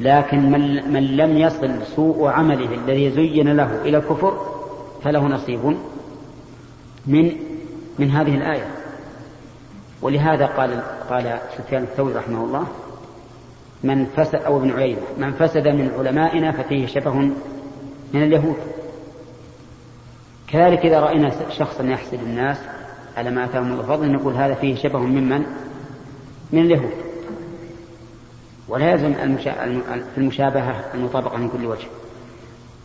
لكن 0.00 0.50
من, 0.50 0.92
من 0.92 1.16
لم 1.16 1.38
يصل 1.38 1.86
سوء 1.96 2.28
عمله 2.28 2.74
الذي 2.74 3.10
زين 3.10 3.56
له 3.56 3.82
إلى 3.82 3.96
الكفر 3.96 4.46
فله 5.04 5.26
نصيب 5.26 5.76
من 7.06 7.32
من 7.98 8.10
هذه 8.10 8.34
الآية. 8.34 8.68
ولهذا 10.02 10.46
قال 10.46 10.82
قال 11.10 11.38
سفيان 11.58 11.82
الثوري 11.82 12.14
رحمه 12.14 12.44
الله 12.44 12.66
من 13.84 14.06
فسد 14.06 14.34
أو 14.34 14.56
ابن 14.56 14.70
عيينة 14.70 15.00
من 15.18 15.32
فسد 15.32 15.68
من 15.68 15.90
علمائنا 15.98 16.52
ففيه 16.52 16.86
شبه 16.86 17.14
من 17.14 18.22
اليهود. 18.22 18.56
كذلك 20.48 20.86
إذا 20.86 21.00
رأينا 21.00 21.30
شخصا 21.50 21.84
يحسد 21.84 22.22
الناس 22.22 22.58
على 23.16 23.30
ما 23.30 23.44
أتاهم 23.44 23.70
من 23.70 23.82
فضل 23.82 24.12
نقول 24.12 24.34
هذا 24.34 24.54
فيه 24.54 24.74
شبه 24.74 24.98
ممن 24.98 25.46
من؟ 26.52 26.60
اليهود. 26.60 26.92
ولا 28.68 28.90
يلزم 28.90 29.14
المشابهة 30.16 30.84
المطابقة 30.94 31.36
من 31.36 31.48
كل 31.48 31.66
وجه. 31.66 31.86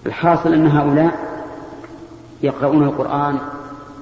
الحاصل 0.06 0.54
أن 0.54 0.68
هؤلاء 0.68 1.20
يقرؤون 2.44 2.84
القرآن 2.84 3.40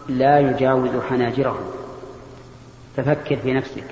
لا 0.10 0.40
يجاوز 0.40 0.90
حناجرهم. 1.10 1.64
ففكر 2.98 3.36
في 3.36 3.54
نفسك. 3.54 3.84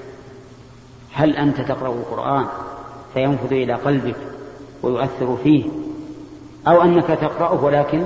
هل 1.13 1.35
أنت 1.35 1.61
تقرأ 1.61 1.89
القرآن 1.89 2.47
فينفذ 3.13 3.53
إلى 3.53 3.73
قلبك 3.73 4.15
ويؤثر 4.83 5.37
فيه 5.43 5.65
أو 6.67 6.81
أنك 6.81 7.07
تقرأه 7.07 7.63
ولكن 7.63 8.05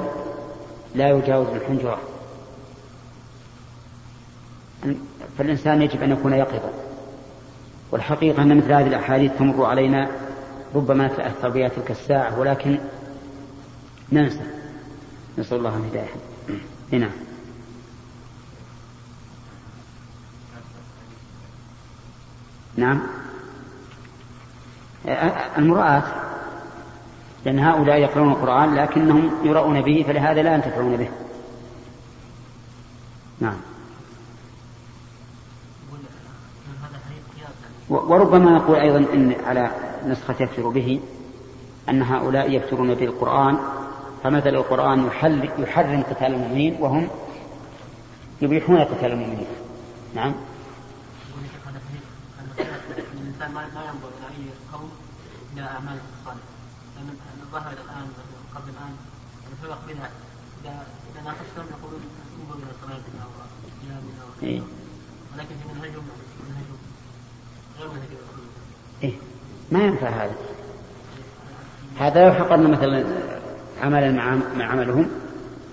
لا 0.96 1.10
يجاوز 1.10 1.48
الحنجرة. 1.48 1.98
فالإنسان 5.38 5.82
يجب 5.82 6.04
أن 6.04 6.12
يكون 6.12 6.34
يقظا 6.34 6.70
والحقيقة 7.92 8.42
أن 8.42 8.58
مثل 8.58 8.74
هذه 8.74 8.88
الأحاديث 8.88 9.32
تمر 9.40 9.66
علينا 9.66 10.12
ربما 10.76 11.08
تأثر 11.08 11.50
بها 11.50 11.68
تلك 11.68 11.92
الساعة 11.92 12.40
ولكن 12.40 12.78
ننسى. 14.12 14.42
نسأل 15.38 15.58
الله 15.58 15.78
الهداية 15.78 16.10
هنا 16.94 17.10
نعم. 22.78 23.02
المرآة 25.58 26.04
لأن 27.46 27.60
هؤلاء 27.60 27.98
يقرؤون 27.98 28.32
القرآن 28.32 28.76
لكنهم 28.76 29.32
يرؤون 29.44 29.82
به 29.82 30.06
فلهذا 30.08 30.42
لا 30.42 30.56
ينتفعون 30.56 30.98
به. 30.98 31.10
نعم. 33.40 33.58
وربما 37.90 38.52
نقول 38.52 38.76
أيضا 38.76 38.98
إن 38.98 39.36
على 39.46 39.72
نسخة 40.06 40.36
يكفر 40.40 40.70
به 40.70 41.00
أن 41.90 42.02
هؤلاء 42.02 42.52
يكفرون 42.52 42.96
بالقرآن 42.96 43.58
فمثل 44.24 44.50
القرآن 44.50 45.08
يحل 45.08 45.50
يحرم 45.60 46.04
قتال 46.04 46.34
المؤمنين 46.34 46.78
وهم 46.80 47.08
يبيحون 48.42 48.78
قتال 48.78 49.12
المؤمنين. 49.12 49.48
نعم. 50.16 50.34
الإنسان 53.14 53.52
ما 53.54 53.62
ينظر 53.62 54.10
إلى 54.18 54.28
أي 54.28 54.50
قول 54.74 54.90
إلى 55.54 55.62
أعماله 55.62 56.02
الصالحة 56.20 56.56
لأن 56.96 57.10
الظاهر 57.42 57.72
الآن 57.72 58.08
قبل 58.56 58.70
الآن 58.70 58.96
الفرق 59.52 59.80
بها 59.88 60.10
إذا 60.64 61.22
ناقشتهم 61.26 61.66
يقولون 61.80 62.02
انظروا 62.40 62.62
إلى 62.62 62.72
صلاتنا 62.82 63.26
وصيامنا 63.36 64.66
ولكن 65.34 65.56
في 65.56 65.68
منهجهم 65.74 66.04
منهجهم 66.50 66.78
غير 67.80 67.90
منهج 67.90 68.10
إيه 69.04 69.14
ما 69.72 69.84
ينفع 69.84 70.10
هذا. 70.10 70.36
هذا 72.00 72.28
لو 72.28 72.34
حقرنا 72.34 72.68
مثلا 72.68 73.06
عملا 73.82 74.12
مع 74.58 74.66
عملهم 74.66 75.10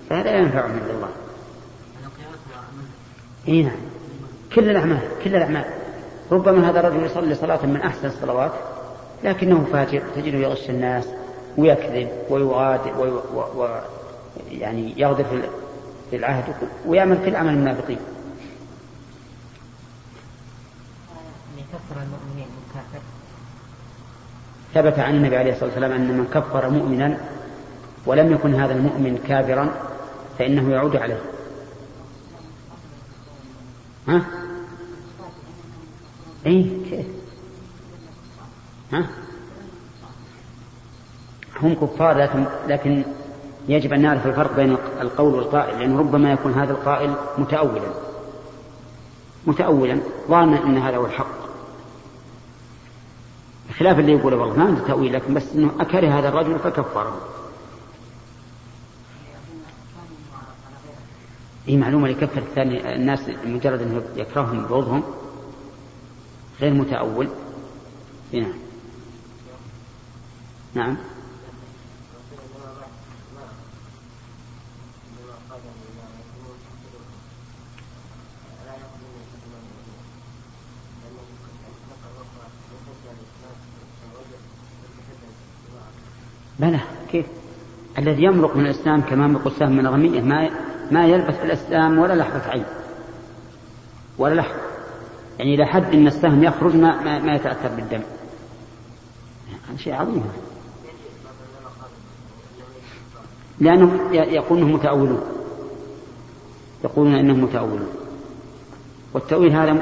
فهذا 0.09 0.23
لا 0.23 0.37
ينفعهم 0.37 0.71
عند 0.71 0.89
الله. 0.89 1.09
اي 3.47 3.63
نعم. 3.63 3.77
كل 4.55 4.69
الأعمال 4.69 5.01
كل 5.23 5.35
الأعمال. 5.35 5.82
ربما 6.33 6.69
هذا 6.69 6.79
الرجل 6.79 7.05
يصلي 7.05 7.35
صلاة 7.35 7.65
من 7.65 7.81
أحسن 7.81 8.07
الصلوات 8.07 8.51
لكنه 9.23 9.65
فاجر 9.73 10.01
تجده 10.15 10.37
يغش 10.37 10.69
الناس 10.69 11.07
ويكذب 11.57 12.09
ويغادر 12.29 12.99
وي... 12.99 13.09
و... 13.09 13.39
و... 13.63 13.79
يعني 14.51 14.93
يغدر 14.97 15.25
في 16.09 16.15
العهد 16.15 16.53
ويعمل 16.87 17.17
كل 17.25 17.35
عمل 17.35 17.53
المنافقين. 17.53 17.99
المؤمنين 21.91 22.47
ثبت 24.73 24.99
عن 24.99 25.15
النبي 25.15 25.37
عليه 25.37 25.51
الصلاة 25.51 25.65
والسلام 25.65 25.91
أن 25.91 26.17
من 26.17 26.27
كفر 26.33 26.69
مؤمنا 26.69 27.17
ولم 28.05 28.33
يكن 28.33 28.55
هذا 28.55 28.73
المؤمن 28.73 29.17
كافرا 29.27 29.69
فإنه 30.39 30.71
يعود 30.71 30.95
عليه 30.95 31.19
ها؟ 34.07 34.42
اي 36.45 36.63
كيف 36.89 37.05
ها؟ 38.93 39.07
هم 41.61 41.73
كفار 41.73 42.17
لكن 42.17 42.45
لكن 42.67 43.03
يجب 43.67 43.93
أن 43.93 44.01
نعرف 44.01 44.27
الفرق 44.27 44.55
بين 44.55 44.77
القول 45.01 45.33
والقائل 45.33 45.79
لأنه 45.79 45.99
ربما 45.99 46.31
يكون 46.31 46.53
هذا 46.53 46.71
القائل 46.71 47.15
متأولا. 47.37 47.93
متأولا 49.47 49.99
ظانا 50.29 50.63
إن 50.63 50.77
هذا 50.77 50.97
هو 50.97 51.05
الحق. 51.05 51.43
خلاف 53.79 53.99
اللي 53.99 54.11
يقول 54.11 54.33
والله 54.33 54.57
ما 54.57 54.63
عنده 54.63 54.87
تأويل 54.87 55.13
لكن 55.13 55.33
بس 55.33 55.53
إنه 55.55 55.71
أكره 55.79 56.19
هذا 56.19 56.29
الرجل 56.29 56.59
فكفره. 56.59 57.17
هي 61.67 61.77
معلومة 61.77 62.07
لكفر 62.07 62.41
الثاني 62.41 62.95
الناس 62.95 63.19
مجرد 63.45 63.81
أنه 63.81 64.03
يكرههم 64.15 64.65
بغضهم 64.65 65.03
غير 66.63 66.73
متأول. 66.73 67.27
نعم. 68.33 68.53
نعم. 70.73 70.97
بلى 86.59 86.79
كيف؟ 87.11 87.25
الذي 87.97 88.23
يمرق 88.23 88.55
من 88.55 88.65
الإسلام 88.65 89.01
كما 89.01 89.25
يمرق 89.25 89.47
السهم 89.47 89.71
من 89.71 89.79
الغمية 89.79 90.21
ما 90.21 90.49
ما 90.91 91.05
يلبث 91.05 91.39
في 91.39 91.45
الإسلام 91.45 91.97
ولا 91.97 92.13
لحظة 92.13 92.49
عين. 92.49 92.65
ولا 94.17 94.35
لحظة. 94.35 94.72
يعني 95.43 95.55
إلى 95.55 95.65
حد 95.65 95.93
أن 95.93 96.07
السهم 96.07 96.43
يخرج 96.43 96.75
ما, 96.75 97.01
ما, 97.01 97.19
ما 97.19 97.35
يتأثر 97.35 97.67
بالدم. 97.67 98.01
هذا 99.69 99.77
شيء 99.77 99.93
عظيم. 99.93 100.23
لأنهم 103.59 104.13
يقولون 104.13 104.73
متأولون. 104.73 105.23
يقولون 106.83 107.15
إنهم 107.15 107.43
متأولون. 107.43 107.87
والتأويل 109.13 109.51
هذا 109.51 109.81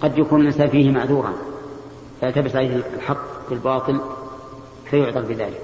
قد 0.00 0.18
يكون 0.18 0.40
الإنسان 0.40 0.68
فيه 0.68 0.90
معذورا. 0.90 1.32
فيلتبس 2.20 2.56
عليه 2.56 2.82
الحق 2.94 3.50
بالباطل 3.50 4.00
فيعذر 4.90 5.20
بذلك. 5.20 5.60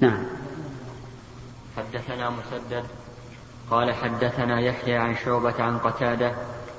نعم. 0.00 0.24
حدثنا 1.76 2.30
مسدد 2.30 2.84
قال 3.70 3.94
حدثنا 3.94 4.60
يحيى 4.60 4.96
عن 4.96 5.14
شعبة 5.24 5.62
عن 5.62 5.78
قتادة 5.78 6.32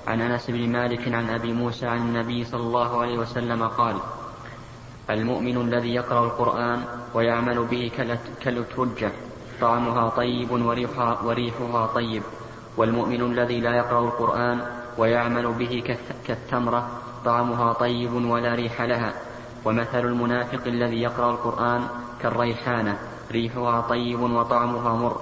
عن 0.08 0.22
أنس 0.22 0.52
بن 0.52 0.70
مالك 0.70 1.14
عن 1.14 1.30
أبي 1.30 1.54
موسى 1.54 1.88
عن 1.88 1.98
النبي 1.98 2.44
صلى 2.44 2.62
الله 2.62 3.02
عليه 3.02 3.18
وسلم 3.18 3.68
قال 3.68 3.96
المؤمن 5.10 5.58
الذي 5.58 5.96
يقرأ 5.96 6.26
القرآن 6.26 6.84
ويعمل 7.14 7.66
به 7.66 7.92
كالترجة 8.44 9.12
طعمها 9.62 10.10
طيب 10.10 10.52
وريحها, 10.52 11.22
وريحها 11.24 11.88
طيب 11.88 12.24
والمؤمن 12.78 13.22
الذي 13.22 13.60
لا 13.60 13.76
يقرأ 13.76 14.00
القرآن 14.00 14.62
ويعمل 14.98 15.54
به 15.54 15.98
كالتمرة 16.28 16.88
طعمها 17.26 17.74
طيب 17.74 18.14
ولا 18.14 18.56
ريح 18.56 18.82
لها. 18.82 19.14
ومثل 19.66 20.00
المنافق 20.00 20.68
الذي 20.68 21.02
يقرأ 21.02 21.32
القرآن 21.32 21.88
كالريحانة 22.22 23.00
ريحها 23.32 23.82
طيب 23.82 24.22
وطعمها 24.22 24.94
مر. 24.94 25.18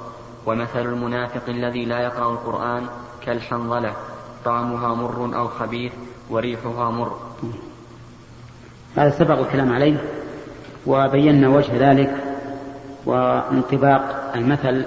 ومثل 0.45 0.82
المنافق 0.82 1.50
الذي 1.50 1.86
لا 1.86 2.00
يقرأ 2.00 2.32
القرآن 2.32 2.88
كالحنظلة 3.21 3.93
طعمها 4.45 4.95
مر 4.95 5.38
أو 5.38 5.47
خبيث 5.47 5.91
وريحها 6.29 6.91
مر. 6.91 7.17
هذا 8.95 9.10
سبق 9.10 9.39
الكلام 9.39 9.73
عليه 9.73 9.97
وبينا 10.88 11.49
وجه 11.49 11.91
ذلك 11.91 12.23
وانطباق 13.05 14.31
المثل 14.36 14.86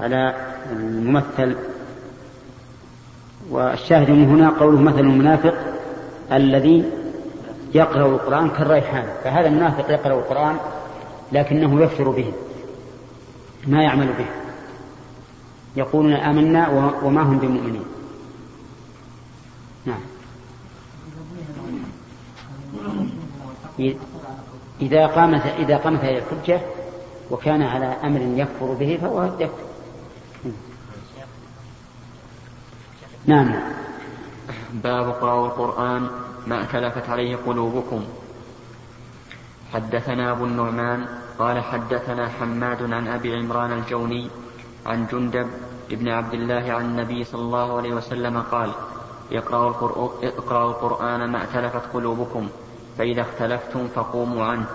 على 0.00 0.34
الممثل. 0.72 1.56
والشاهد 3.50 4.10
من 4.10 4.24
هنا 4.24 4.50
قوله 4.50 4.80
مثل 4.80 5.00
المنافق 5.00 5.54
الذي 6.32 6.84
يقرأ 7.74 8.06
القرآن 8.06 8.50
كالريحان. 8.50 9.04
فهذا 9.24 9.48
المنافق 9.48 9.90
يقرأ 9.90 10.14
القرآن 10.14 10.56
لكنه 11.32 11.82
يكفر 11.82 12.10
به 12.10 12.32
ما 13.66 13.82
يعمل 13.82 14.06
به. 14.06 14.26
يقولون 15.76 16.12
آمنا 16.12 16.68
وما 17.02 17.22
هم 17.22 17.38
بمؤمنين. 17.38 17.84
نعم. 19.86 20.00
إذا 24.80 25.06
قامت 25.06 25.46
إذا 25.46 25.76
قامت 25.76 26.00
هذه 26.00 26.18
الحجة 26.18 26.60
وكان 27.30 27.62
على 27.62 27.86
أمر 27.86 28.20
يكفر 28.20 28.74
به 28.74 28.98
فهو 29.02 29.24
يكفر. 29.24 29.70
نعم. 33.26 33.54
باب 34.72 35.10
قراءة 35.10 35.46
القرآن 35.46 36.10
ما 36.46 36.64
اختلفت 36.64 37.08
عليه 37.08 37.36
قلوبكم. 37.36 38.04
حدثنا 39.72 40.32
أبو 40.32 40.44
النعمان 40.44 41.06
قال 41.38 41.62
حدثنا 41.62 42.28
حماد 42.28 42.92
عن 42.92 43.08
أبي 43.08 43.36
عمران 43.36 43.72
الجوني 43.72 44.30
عن 44.86 45.06
جندب 45.06 45.48
ابن 45.90 46.08
عبد 46.08 46.34
الله 46.34 46.72
عن 46.72 46.84
النبي 46.84 47.24
صلى 47.24 47.40
الله 47.40 47.76
عليه 47.76 47.94
وسلم 47.94 48.40
قال 48.40 48.72
اقرأوا 49.32 49.68
القرآن, 49.68 50.32
اقرأوا 50.38 50.70
القرآن 50.70 51.30
ما 51.30 51.40
ائتلفت 51.42 51.92
قلوبكم 51.94 52.48
فإذا 52.98 53.20
اختلفتم 53.20 53.88
فقوموا 53.88 54.44
عنه. 54.44 54.66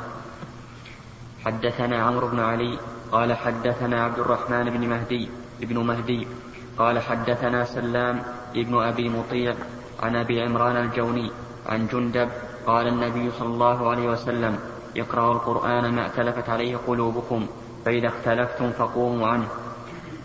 حدثنا 1.46 2.04
عمرو 2.04 2.28
بن 2.28 2.40
علي 2.40 2.80
قال 3.12 3.34
حدثنا 3.34 4.04
عبد 4.04 4.20
الرحمن 4.20 4.70
بن 4.70 4.88
مهدي 4.90 5.30
ابن 5.62 5.78
مهدي 5.80 6.28
قال 6.78 7.00
حدثنا 7.00 7.66
سلام 7.66 8.24
ابن 8.56 8.84
أبي 8.84 9.10
مطيع 9.10 9.56
عن 10.04 10.16
أبي 10.16 10.42
عمران 10.42 10.78
الجوني 10.78 11.32
عن 11.66 11.88
جندب 11.88 12.30
قال 12.66 12.88
النبي 12.88 13.32
صلى 13.32 13.48
الله 13.48 13.90
عليه 13.90 14.10
وسلم 14.10 14.60
اقرأوا 14.98 15.34
القرآن 15.34 15.96
ما 15.96 16.06
ائتلفت 16.06 16.50
عليه 16.50 16.78
قلوبكم 16.88 17.48
فإذا 17.86 18.08
اختلفتم 18.08 18.72
فقوموا 18.72 19.28
عنه. 19.28 19.48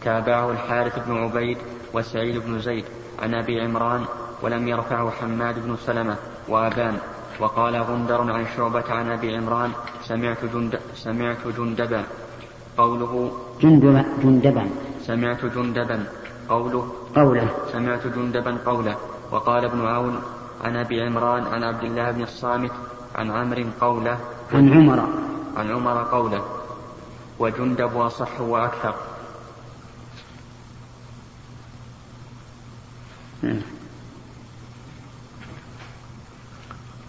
تابعه 0.05 0.51
الحارث 0.51 0.99
بن 1.07 1.16
عبيد 1.16 1.59
وسعيد 1.95 2.38
بن 2.38 2.59
زيد. 2.59 2.85
عن 3.22 3.35
أبي 3.35 3.61
عمران 3.61 4.04
ولم 4.42 4.68
يرفعه 4.68 5.11
حماد 5.11 5.66
بن 5.66 5.76
سلمة 5.76 6.16
وأبان 6.48 6.98
وقال 7.40 7.76
غندر 7.76 8.33
عن 8.33 8.46
شعبة 8.56 8.85
عن 8.88 9.11
أبي 9.11 9.37
عمران 9.37 9.72
سمعت, 10.04 10.44
جند 10.44 10.80
سمعت 10.94 11.46
جندبا. 11.59 12.04
قوله 12.78 13.33
جندبا 13.61 14.04
جندبا. 14.24 14.64
سمعت 15.06 15.44
جندبا. 15.44 16.04
قوله 16.48 16.92
قوله. 17.16 17.48
سمعت 17.72 18.06
جندبا 18.06 18.59
قوله. 18.66 18.96
وقال 19.30 19.64
ابن 19.64 19.87
عون 19.87 20.22
عن 20.64 20.76
أبي 20.76 21.02
عمران 21.02 21.46
عن 21.46 21.64
عبد 21.64 21.85
الله 21.85 22.11
بن 22.11 22.22
الصامت 22.22 22.72
عن 23.14 23.30
عمرو 23.30 23.64
قوله. 23.80 24.18
عن 24.52 24.72
عمر. 24.72 25.00
عن 25.56 25.70
عمر 25.70 26.04
قوله. 26.04 26.44
وجندب 27.38 27.96
أصح 27.96 28.40
وأكثر. 28.40 28.94
نعم. 33.42 33.62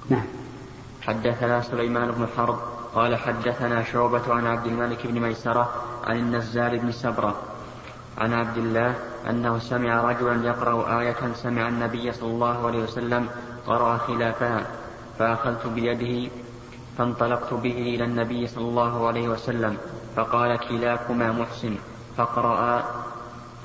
نعم. 0.09 0.25
حدثنا 1.01 1.61
سليمان 1.61 2.11
بن 2.11 2.27
حرب 2.37 2.59
قال 2.95 3.15
حدثنا 3.15 3.83
شعبة 3.83 4.33
عن 4.33 4.47
عبد 4.47 4.65
الملك 4.65 5.07
بن 5.07 5.19
ميسرة 5.19 5.73
عن 6.03 6.17
النزال 6.17 6.79
بن 6.79 6.91
سبرة 6.91 7.35
عن 8.17 8.33
عبد 8.33 8.57
الله 8.57 8.95
أنه 9.29 9.59
سمع 9.59 10.01
رجلا 10.01 10.47
يقرأ 10.47 10.99
آية 10.99 11.33
سمع 11.33 11.67
النبي 11.67 12.11
صلى 12.11 12.31
الله 12.31 12.67
عليه 12.67 12.83
وسلم 12.83 13.27
قرأ 13.67 13.97
خلافها 13.97 14.67
فأخذت 15.19 15.67
بيده 15.67 16.31
فانطلقت 16.97 17.53
به 17.53 17.77
إلى 17.95 18.03
النبي 18.03 18.47
صلى 18.47 18.63
الله 18.63 19.07
عليه 19.07 19.29
وسلم 19.29 19.77
فقال 20.15 20.59
كلاكما 20.59 21.31
محسن 21.31 21.75
فقرأ 22.17 22.83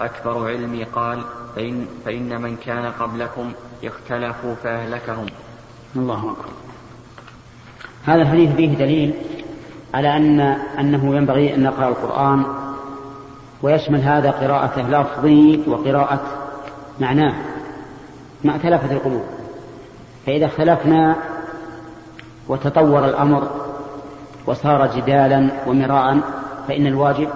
أكبر 0.00 0.48
علمي 0.48 0.84
قال 0.84 1.22
فإن, 1.56 1.86
فإن 2.04 2.42
من 2.42 2.56
كان 2.56 2.92
قبلكم 2.92 3.52
اختلفوا 3.84 4.54
فأهلكهم. 4.54 5.26
الله 5.96 6.18
أكبر. 6.18 6.52
هذا 8.04 8.22
الحديث 8.22 8.54
فيه 8.56 8.74
دليل 8.74 9.14
على 9.94 10.16
أن 10.16 10.40
أنه 10.80 11.16
ينبغي 11.16 11.54
أن 11.54 11.62
نقرأ 11.62 11.88
القرآن 11.88 12.44
ويشمل 13.62 14.00
هذا 14.00 14.30
قراءة 14.30 14.80
لفظي 14.80 15.62
وقراءة 15.66 16.20
معناه 17.00 17.34
ما 18.44 18.56
اختلفت 18.56 18.92
القلوب. 18.92 19.24
فإذا 20.26 20.46
اختلفنا 20.46 21.16
وتطور 22.48 23.04
الأمر 23.04 23.50
وصار 24.46 24.96
جدالا 24.96 25.50
ومراء 25.66 26.20
فإن 26.68 26.86
الواجب 26.86 27.28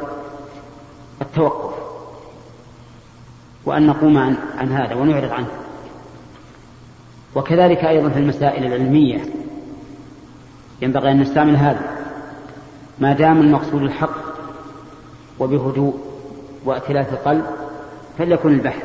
التوقف. 1.23 1.70
وأن 3.65 3.87
نقوم 3.87 4.19
عن, 4.19 4.37
عن 4.59 4.73
هذا 4.73 4.95
ونعرض 4.95 5.33
عنه. 5.33 5.49
وكذلك 7.35 7.85
أيضا 7.85 8.09
في 8.09 8.19
المسائل 8.19 8.67
العلمية. 8.67 9.21
ينبغي 10.83 11.11
أن 11.11 11.21
نستعمل 11.21 11.57
هذا. 11.57 11.81
ما 12.99 13.13
دام 13.13 13.41
المقصود 13.41 13.83
الحق 13.83 14.17
وبهدوء 15.39 15.95
وائتلاف 16.65 17.13
القلب 17.13 17.45
فليكن 18.19 18.49
البحث. 18.49 18.85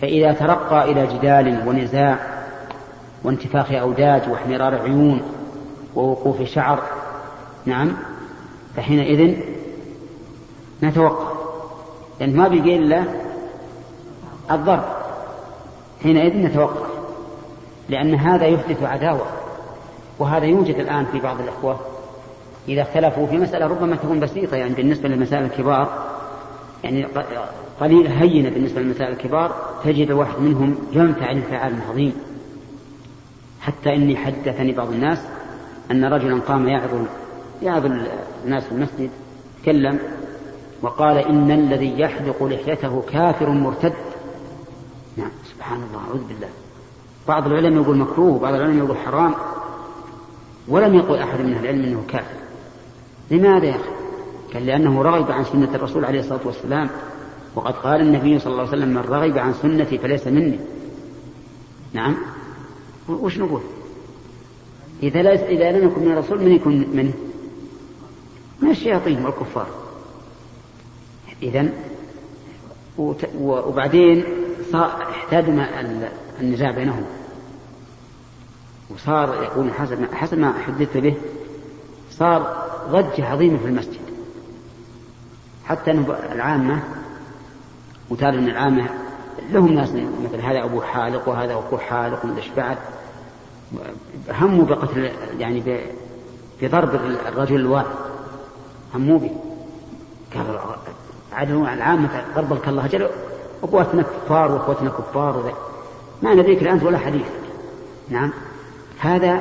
فإذا 0.00 0.32
ترقى 0.32 0.92
إلى 0.92 1.06
جدال 1.06 1.68
ونزاع 1.68 2.18
وانتفاخ 3.24 3.72
أوداج 3.72 4.28
واحمرار 4.28 4.74
عيون 4.74 5.22
ووقوف 5.94 6.42
شعر 6.42 6.82
نعم 7.66 7.92
فحينئذ 8.76 9.36
نتوقف. 10.82 11.36
لأن 12.20 12.36
ما 12.36 12.48
بقي 12.48 12.76
إلا 12.76 13.25
الضرب. 14.50 14.84
حينئذ 16.02 16.36
نتوقف 16.36 16.86
لأن 17.88 18.14
هذا 18.14 18.46
يحدث 18.46 18.82
عداوة 18.82 19.26
وهذا 20.18 20.44
يوجد 20.44 20.74
الآن 20.74 21.06
في 21.12 21.20
بعض 21.20 21.40
الإخوة. 21.40 21.80
إذا 22.68 22.82
اختلفوا 22.82 23.26
في 23.26 23.36
مسألة 23.36 23.66
ربما 23.66 23.96
تكون 23.96 24.20
بسيطة 24.20 24.56
يعني 24.56 24.74
بالنسبة 24.74 25.08
للمسائل 25.08 25.44
الكبار 25.44 25.88
يعني 26.84 27.06
قليل 27.80 28.06
هينة 28.06 28.50
بالنسبة 28.50 28.80
للمسائل 28.80 29.12
الكبار 29.12 29.56
تجد 29.84 30.10
واحد 30.10 30.40
منهم 30.40 30.76
ينفعل 30.92 31.36
انفعال 31.36 31.74
عظيم. 31.90 32.12
حتى 33.60 33.94
إني 33.94 34.16
حدثني 34.16 34.72
بعض 34.72 34.88
الناس 34.88 35.18
أن 35.90 36.04
رجلا 36.04 36.40
قام 36.40 36.68
يعظ 36.68 36.90
يعظ 37.62 37.84
الناس 38.44 38.64
في 38.64 38.72
المسجد 38.72 39.10
تكلم 39.62 39.98
وقال 40.82 41.18
إن 41.18 41.50
الذي 41.50 42.00
يحلق 42.00 42.42
لحيته 42.42 43.02
كافر 43.12 43.50
مرتد. 43.50 43.92
نعم 45.16 45.30
سبحان 45.54 45.82
الله 45.82 46.04
أعوذ 46.08 46.24
بالله. 46.28 46.48
بعض 47.28 47.46
العلماء 47.46 47.82
يقول 47.82 47.96
مكروه 47.96 48.34
وبعض 48.34 48.54
العلماء 48.54 48.84
يقول 48.84 48.96
حرام. 48.96 49.34
ولم 50.68 50.94
يقل 50.94 51.18
أحد 51.18 51.40
من 51.40 51.52
العلم 51.52 51.84
أنه 51.84 52.04
كافر. 52.08 52.36
لماذا 53.30 53.66
يا 53.66 53.70
أخي؟ 53.70 53.90
قال 54.54 54.66
لأنه 54.66 55.02
رغب 55.02 55.30
عن 55.30 55.44
سنة 55.44 55.74
الرسول 55.74 56.04
عليه 56.04 56.20
الصلاة 56.20 56.40
والسلام. 56.44 56.90
وقد 57.54 57.74
قال 57.74 58.00
النبي 58.00 58.38
صلى 58.38 58.52
الله 58.52 58.68
عليه 58.68 58.76
وسلم 58.76 58.88
من 58.88 58.98
رغب 58.98 59.38
عن 59.38 59.54
سنتي 59.54 59.98
فليس 59.98 60.26
مني. 60.26 60.58
نعم. 61.92 62.16
وش 63.08 63.38
نقول؟ 63.38 63.60
إذا, 65.02 65.22
لا 65.22 65.48
إذا 65.48 65.72
لم 65.72 65.88
يكن 65.88 66.00
من 66.00 66.12
الرسول 66.12 66.42
من 66.42 66.52
يكون 66.52 66.86
منه؟ 66.92 67.12
من 68.62 68.70
الشياطين 68.70 69.24
والكفار. 69.24 69.66
إذا 71.42 71.68
وبعدين 73.38 74.24
احتدم 74.74 75.66
النزاع 76.40 76.70
بينهم. 76.70 77.04
وصار 78.90 79.42
يقول 79.42 79.72
حسب 79.72 80.00
ما, 80.00 80.14
حسب 80.14 80.38
ما 80.38 80.52
حدثت 80.66 80.96
به 80.96 81.14
صار 82.10 82.66
ضجة 82.90 83.28
عظيمة 83.28 83.58
في 83.58 83.66
المسجد. 83.66 84.00
حتى 85.64 85.90
أنه 85.90 86.16
العامة 86.32 86.82
وتارة 88.10 88.36
من 88.36 88.48
العامة 88.48 88.88
لهم 89.50 89.72
ناس 89.72 89.88
مثل 90.24 90.40
هذا 90.40 90.64
أبو 90.64 90.80
حالق 90.80 91.28
وهذا 91.28 91.54
أخوه 91.54 91.78
حالق 91.78 92.24
ومدري 92.24 92.52
بعد. 92.56 92.76
هموا 94.30 94.64
بقتل 94.64 95.10
يعني 95.38 95.84
بضرب 96.62 96.94
الرجل 97.26 97.56
الواحد. 97.56 97.86
هموا 98.94 99.18
به 99.18 99.30
قالوا 100.34 100.60
عدلوا 101.32 101.74
العامة 101.74 102.24
ضرب 102.36 102.52
لك 102.52 102.68
الله 102.68 102.86
جل 102.86 103.08
أبواتنا 103.62 104.02
كفار 104.02 104.52
وأخوتنا 104.52 104.90
كفار 104.90 105.36
وذا. 105.36 105.52
ما 106.22 106.34
ندريك 106.34 106.62
الآن 106.62 106.86
ولا 106.86 106.98
حديث. 106.98 107.26
نعم. 108.08 108.32
هذا 108.98 109.40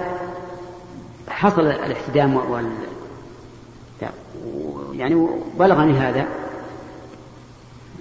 حصل 1.30 1.62
الاحتدام 1.62 2.36
وال 2.36 2.70
يعني 4.94 5.28
بلغني 5.60 5.94
هذا. 5.94 6.26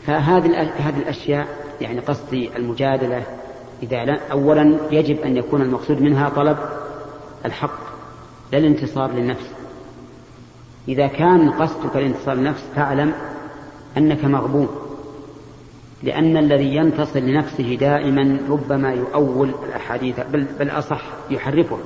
فهذه 0.07 0.63
هذه 0.63 0.99
الأشياء 0.99 1.47
يعني 1.81 2.01
قصدي 2.01 2.57
المجادلة 2.57 3.23
إذا 3.83 4.05
لا 4.05 4.21
اولا 4.33 4.79
يجب 4.91 5.19
أن 5.19 5.37
يكون 5.37 5.63
المقصود 5.63 6.01
منها 6.01 6.29
طلب 6.29 6.59
الحق 7.45 7.79
لا 8.53 8.59
الانتصار 8.59 9.11
للنفس. 9.11 9.51
إذا 10.89 11.07
كان 11.07 11.51
قصدك 11.51 11.97
الانتصار 11.97 12.35
للنفس 12.35 12.63
فاعلم 12.77 13.13
أنك 13.97 14.25
مغبون. 14.25 14.69
لأن 16.05 16.37
الذي 16.37 16.77
ينتصر 16.77 17.21
لنفسه 17.21 17.77
دائما 17.81 18.39
ربما 18.51 18.93
يؤول 18.93 19.55
الأحاديث 19.69 20.21
بل, 20.33 20.47
بل 20.59 20.71
أصح 20.71 21.03
يحرفها 21.31 21.79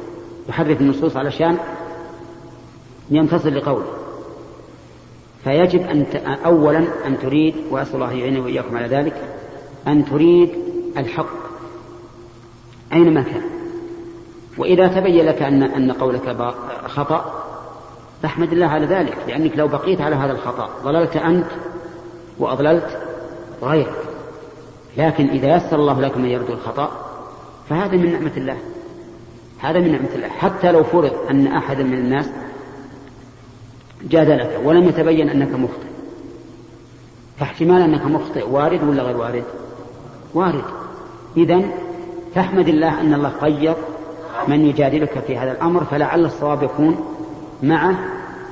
يحرف 0.48 0.81
النصوص 0.81 1.16
علشان 1.16 1.57
ينتصر 3.11 3.50
لقوله. 3.50 3.92
فيجب 5.44 5.81
أن 5.81 6.07
أولا 6.44 6.85
أن 7.07 7.18
تريد 7.18 7.54
وأسأل 7.70 7.94
الله 7.94 8.12
يعيني 8.12 8.40
وإياكم 8.40 8.76
على 8.76 8.87
ذلك 8.87 9.14
أن 9.87 10.04
تريد 10.04 10.50
الحق. 10.96 11.38
أينما 12.92 13.22
كان؟ 13.22 13.42
وإذا 14.59 14.87
تبين 14.87 15.26
لك 15.26 15.42
أن 15.42 15.62
أن 15.62 15.92
قولك 15.92 16.37
خطأ 16.87 17.44
فاحمد 18.22 18.52
الله 18.52 18.66
على 18.66 18.87
ذلك 18.87 19.16
لأنك 19.28 19.59
لو 19.59 19.68
بقيت 19.68 20.00
على 20.00 20.16
هذا 20.16 20.33
الخطأ 20.33 20.70
ضللت 20.85 21.16
أنت 21.16 21.46
وأضللت 22.38 22.98
غيرك. 23.62 24.08
لكن 24.98 25.28
إذا 25.28 25.56
يسر 25.56 25.76
الله 25.76 26.00
لك 26.00 26.16
من 26.16 26.28
يرد 26.28 26.50
الخطأ 26.50 26.90
فهذا 27.68 27.96
من 27.96 28.12
نعمة 28.12 28.32
الله. 28.37 28.56
هذا 29.58 29.80
من 29.80 29.92
نعمة 29.92 30.14
الله. 30.14 30.28
حتى 30.28 30.72
لو 30.72 30.84
فرض 30.84 31.12
أن 31.30 31.46
أحدا 31.46 31.82
من 31.82 31.98
الناس 31.98 32.30
جادلك 34.02 34.61
ولم 34.64 34.88
يتبين 34.88 35.28
أنك 35.28 35.54
مخطئ. 35.54 35.88
فاحتمال 37.38 37.82
أنك 37.82 38.04
مخطئ 38.04 38.48
وارد 38.48 38.82
ولا 38.82 39.02
غير 39.02 39.16
وارد؟ 39.16 39.44
وارد. 40.34 40.64
إذا 41.37 41.62
فاحمد 42.34 42.68
الله 42.68 43.00
أن 43.00 43.14
الله 43.14 43.28
قيض 43.28 43.76
من 44.48 44.66
يجادلك 44.66 45.18
في 45.26 45.38
هذا 45.38 45.52
الأمر 45.52 45.84
فلعل 45.84 46.24
الصواب 46.24 46.62
يكون 46.62 46.96
معه 47.62 47.98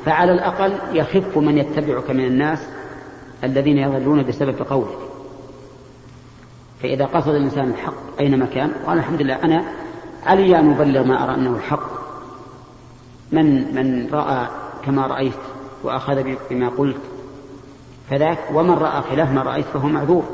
فعلى 0.04 0.32
الأقل 0.32 0.72
يخف 0.92 1.38
من 1.38 1.58
يتبعك 1.58 2.10
من 2.10 2.24
الناس 2.24 2.66
الذين 3.44 3.78
يضلون 3.78 4.22
بسبب 4.22 4.62
قولك 4.70 5.05
فإذا 6.86 7.04
قصد 7.04 7.28
الإنسان 7.28 7.70
الحق 7.70 8.20
أينما 8.20 8.46
كان؟ 8.46 8.72
قال 8.86 8.98
الحمد 8.98 9.22
لله 9.22 9.44
أنا 9.44 9.64
علي 10.26 10.58
أن 10.58 10.72
أبلغ 10.72 11.04
ما 11.04 11.24
أرى 11.24 11.34
أنه 11.34 11.56
الحق 11.56 11.90
من 13.32 13.74
من 13.74 14.08
رأى 14.12 14.46
كما 14.84 15.06
رأيت 15.06 15.32
وأخذ 15.84 16.22
بما 16.50 16.68
قلت 16.68 17.00
فذاك 18.10 18.38
ومن 18.54 18.70
رأى 18.70 19.02
خلاف 19.02 19.32
ما 19.32 19.42
رأيت 19.42 19.66
فهو 19.66 19.88
معذور. 19.88 20.24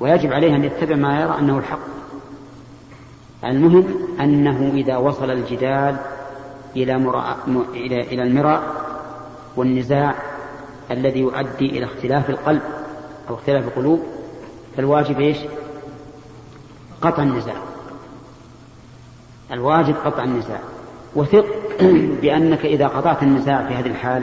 ويجب 0.00 0.32
عليه 0.32 0.56
أن 0.56 0.64
يتبع 0.64 0.96
ما 0.96 1.20
يرى 1.20 1.38
أنه 1.38 1.58
الحق. 1.58 1.78
المهم 3.44 3.84
أنه 4.20 4.70
إذا 4.74 4.96
وصل 4.96 5.30
الجدال 5.30 5.96
إلى. 6.76 6.94
إلى... 7.74 8.00
إلى 8.00 8.22
المراء 8.22 8.62
والنزاع 9.56 10.14
الذي 10.90 11.20
يؤدي 11.20 11.66
إلى 11.66 11.84
اختلاف 11.84 12.30
القلب 12.30 12.62
أو 13.28 13.34
اختلاف 13.34 13.64
القلوب 13.64 14.02
فالواجب 14.76 15.20
إيش؟ 15.20 15.38
قطع 17.02 17.22
النزاع. 17.22 17.56
الواجب 19.52 19.94
قطع 20.04 20.24
النزاع. 20.24 20.60
وثق 21.14 21.46
بأنك 22.22 22.64
إذا 22.64 22.86
قطعت 22.86 23.22
النزاع 23.22 23.66
في 23.66 23.74
هذه 23.74 23.86
الحال 23.86 24.22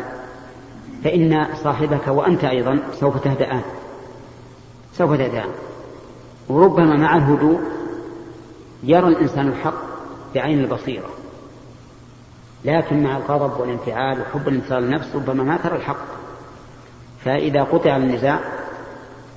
فإن 1.03 1.47
صاحبك 1.63 2.07
وأنت 2.07 2.43
أيضا 2.43 2.79
سوف 2.99 3.23
تهدأان 3.23 3.61
سوف 4.93 5.11
تهدأان 5.11 5.49
وربما 6.49 6.95
مع 6.95 7.15
الهدوء 7.15 7.59
يرى 8.83 9.07
الإنسان 9.07 9.47
الحق 9.47 9.73
بعين 10.35 10.59
البصيرة. 10.59 11.09
لكن 12.65 13.03
مع 13.03 13.17
الغضب 13.17 13.59
والانفعال 13.59 14.21
وحب 14.21 14.47
الانتصار 14.47 14.79
للنفس 14.79 15.15
ربما 15.15 15.43
ما 15.43 15.57
ترى 15.57 15.75
الحق. 15.75 16.05
فإذا 17.25 17.63
قطع 17.63 17.97
النزاع 17.97 18.39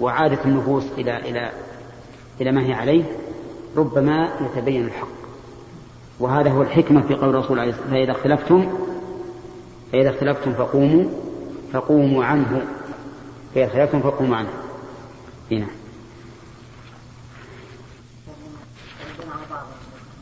وعادت 0.00 0.46
النفوس 0.46 0.84
إلى 0.98 1.16
إلى 1.16 1.52
إلى 2.40 2.52
ما 2.52 2.66
هي 2.66 2.72
عليه 2.72 3.04
ربما 3.76 4.28
يتبين 4.40 4.84
الحق. 4.84 5.08
وهذا 6.20 6.50
هو 6.50 6.62
الحكمة 6.62 7.02
في 7.02 7.14
قول 7.14 7.28
الرسول 7.28 7.58
عليه 7.58 7.70
الصلاة 7.70 7.90
فإذا 7.90 8.12
اختلفتم 8.12 8.78
فإذا 9.92 10.10
اختلفتم 10.10 10.52
فقوموا 10.54 11.04
فقوموا 11.72 12.24
عنه. 12.24 12.66
فإذا 13.54 13.66
اختلفتم 13.66 14.00
فقوموا 14.00 14.36
عنه. 14.36 14.50
هنا. 15.50 15.66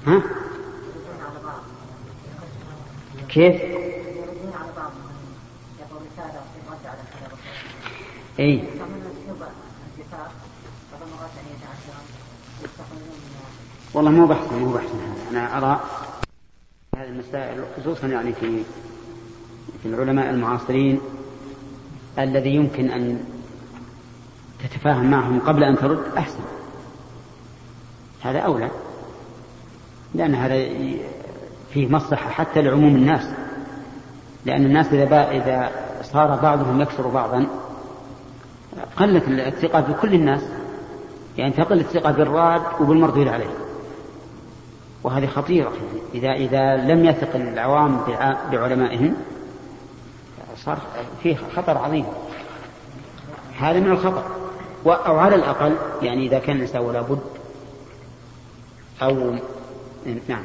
ها؟ 0.06 0.22
كيف؟ 3.28 3.62
اي 8.38 8.64
والله 13.94 14.10
مو 14.10 14.26
بحث 14.26 14.52
مو 14.52 14.72
بحث 14.72 14.94
أنا 15.30 15.58
أرى 15.58 15.80
هذه 16.96 17.08
المسائل 17.08 17.64
خصوصا 17.80 18.06
يعني 18.06 18.32
في 18.32 18.62
في 19.82 19.88
العلماء 19.88 20.30
المعاصرين 20.30 21.00
الذي 22.18 22.54
يمكن 22.54 22.90
أن 22.90 23.24
تتفاهم 24.64 25.10
معهم 25.10 25.40
قبل 25.40 25.64
أن 25.64 25.76
ترد 25.76 25.98
أحسن. 26.18 26.40
هذا 28.22 28.38
أولى 28.38 28.70
لأن 30.14 30.34
هذا 30.34 30.54
فيه 31.72 31.88
مصلحة 31.88 32.30
حتى 32.30 32.62
لعموم 32.62 32.96
الناس. 32.96 33.28
لأن 34.44 34.64
الناس 34.64 34.86
إذا 34.86 35.30
إذا 35.30 35.70
صار 36.02 36.36
بعضهم 36.36 36.80
يكسر 36.80 37.08
بعضا 37.08 37.46
قلت 38.96 39.28
الثقه 39.28 39.80
بكل 39.80 40.14
الناس. 40.14 40.42
يعني 41.38 41.52
تقل 41.52 41.80
الثقه 41.80 42.12
بالراد 42.12 42.62
وبالمردود 42.80 43.28
عليه. 43.28 43.50
وهذه 45.04 45.26
خطيرة. 45.26 45.72
إذا 46.14 46.32
إذا 46.32 46.76
لم 46.76 47.04
يثق 47.04 47.34
العوام 47.34 48.00
بعلمائهم 48.52 49.16
صار 50.56 50.78
فيه 51.22 51.36
خطر 51.56 51.78
عظيم. 51.78 52.06
هذا 53.58 53.80
من 53.80 53.90
الخطر. 53.90 54.22
أو 54.86 55.18
على 55.18 55.34
الأقل 55.34 55.76
يعني 56.02 56.26
إذا 56.26 56.38
كان 56.38 56.56
الإنسان 56.56 56.82
ولا 56.82 57.00
بد 57.00 57.18
أو 59.02 59.34
نعم. 60.28 60.44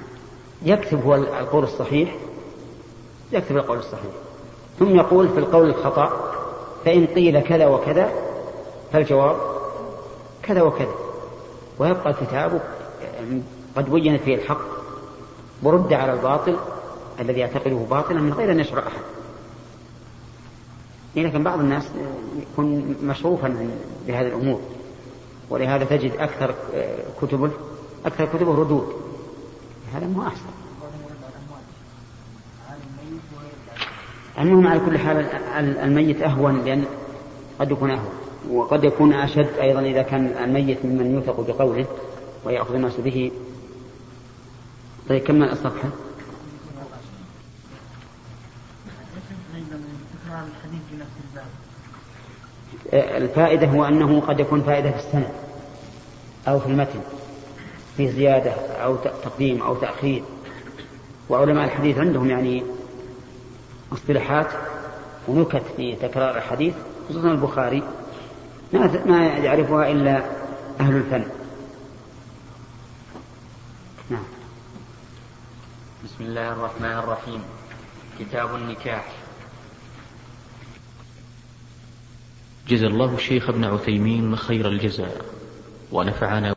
يكتب 0.61 1.05
هو 1.05 1.15
القول 1.15 1.63
الصحيح 1.63 2.15
يكتب 3.31 3.57
القول 3.57 3.77
الصحيح. 3.77 4.11
ثم 4.79 4.95
يقول 4.95 5.29
في 5.29 5.39
القول 5.39 5.69
الخطأ 5.69 6.33
فإن 6.85 7.07
قيل 7.07 7.39
كذا 7.39 7.67
وكذا 7.67 8.11
فالجواب 8.93 9.35
كذا 10.43 10.61
وكذا. 10.61 10.93
ويبقى 11.79 12.09
الكتاب 12.09 12.61
قد 13.75 13.89
بينت 13.89 14.21
فيه 14.21 14.35
الحق 14.35 14.61
ورد 15.63 15.93
على 15.93 16.13
الباطل 16.13 16.55
الذي 17.19 17.39
يعتقده 17.39 17.75
باطلا 17.89 18.21
من 18.21 18.33
غير 18.33 18.51
أن 18.51 18.59
يشرع 18.59 18.87
أحد. 18.87 19.01
لكن 21.15 21.43
بعض 21.43 21.59
الناس 21.59 21.83
يكون 22.53 22.95
مشروفا 23.03 23.69
بهذه 24.07 24.27
الأمور 24.27 24.61
ولهذا 25.49 25.85
تجد 25.85 26.11
أكثر 26.11 26.55
كتبه 27.21 27.51
أكثر 28.05 28.25
كتبه 28.25 28.55
ردود. 28.55 28.93
هذا 29.93 30.07
مو 30.07 30.21
أحسن. 30.21 30.49
المهم 34.39 34.67
على 34.67 34.79
كل 34.79 34.97
حال 34.97 35.25
الميت 35.77 36.21
أهون 36.21 36.65
لأن 36.65 36.85
قد 37.59 37.71
يكون 37.71 37.91
أهون 37.91 38.09
وقد 38.51 38.83
يكون 38.83 39.13
أشد 39.13 39.49
أيضا 39.61 39.81
إذا 39.81 40.01
كان 40.01 40.25
الميت 40.43 40.85
ممن 40.85 41.13
يوثق 41.13 41.39
بقوله 41.47 41.85
ويأخذ 42.45 42.75
الناس 42.75 42.99
به 42.99 43.31
طيب 45.09 45.23
كمل 45.23 45.49
الصفحة 45.49 45.89
الفائدة 52.93 53.67
هو 53.67 53.85
أنه 53.85 54.21
قد 54.21 54.39
يكون 54.39 54.61
فائدة 54.63 54.91
في 54.91 54.97
السنة 54.97 55.31
أو 56.47 56.59
في 56.59 56.67
المتن 56.67 56.99
في 57.97 58.11
زيادة 58.11 58.51
أو 58.51 58.95
تقديم 58.95 59.61
أو 59.61 59.75
تأخير. 59.75 60.23
وعلماء 61.29 61.65
الحديث 61.65 61.97
عندهم 61.97 62.29
يعني 62.29 62.63
اصطلاحات 63.93 64.47
ونكت 65.27 65.63
في 65.77 65.95
تكرار 65.95 66.37
الحديث 66.37 66.73
خصوصا 67.09 67.31
البخاري. 67.31 67.83
ما 68.73 69.05
ما 69.05 69.27
يعرفها 69.27 69.91
إلا 69.91 70.23
أهل 70.79 70.95
الفن. 70.95 71.23
نعم. 74.09 74.38
بسم 76.03 76.23
الله 76.23 76.51
الرحمن 76.51 76.91
الرحيم. 76.91 77.41
كتاب 78.19 78.55
النكاح. 78.55 79.05
جزا 82.67 82.87
الله 82.87 83.15
الشيخ 83.15 83.49
ابن 83.49 83.63
عثيمين 83.63 84.35
خير 84.35 84.67
الجزاء 84.69 85.25
ونفعنا 85.91 86.55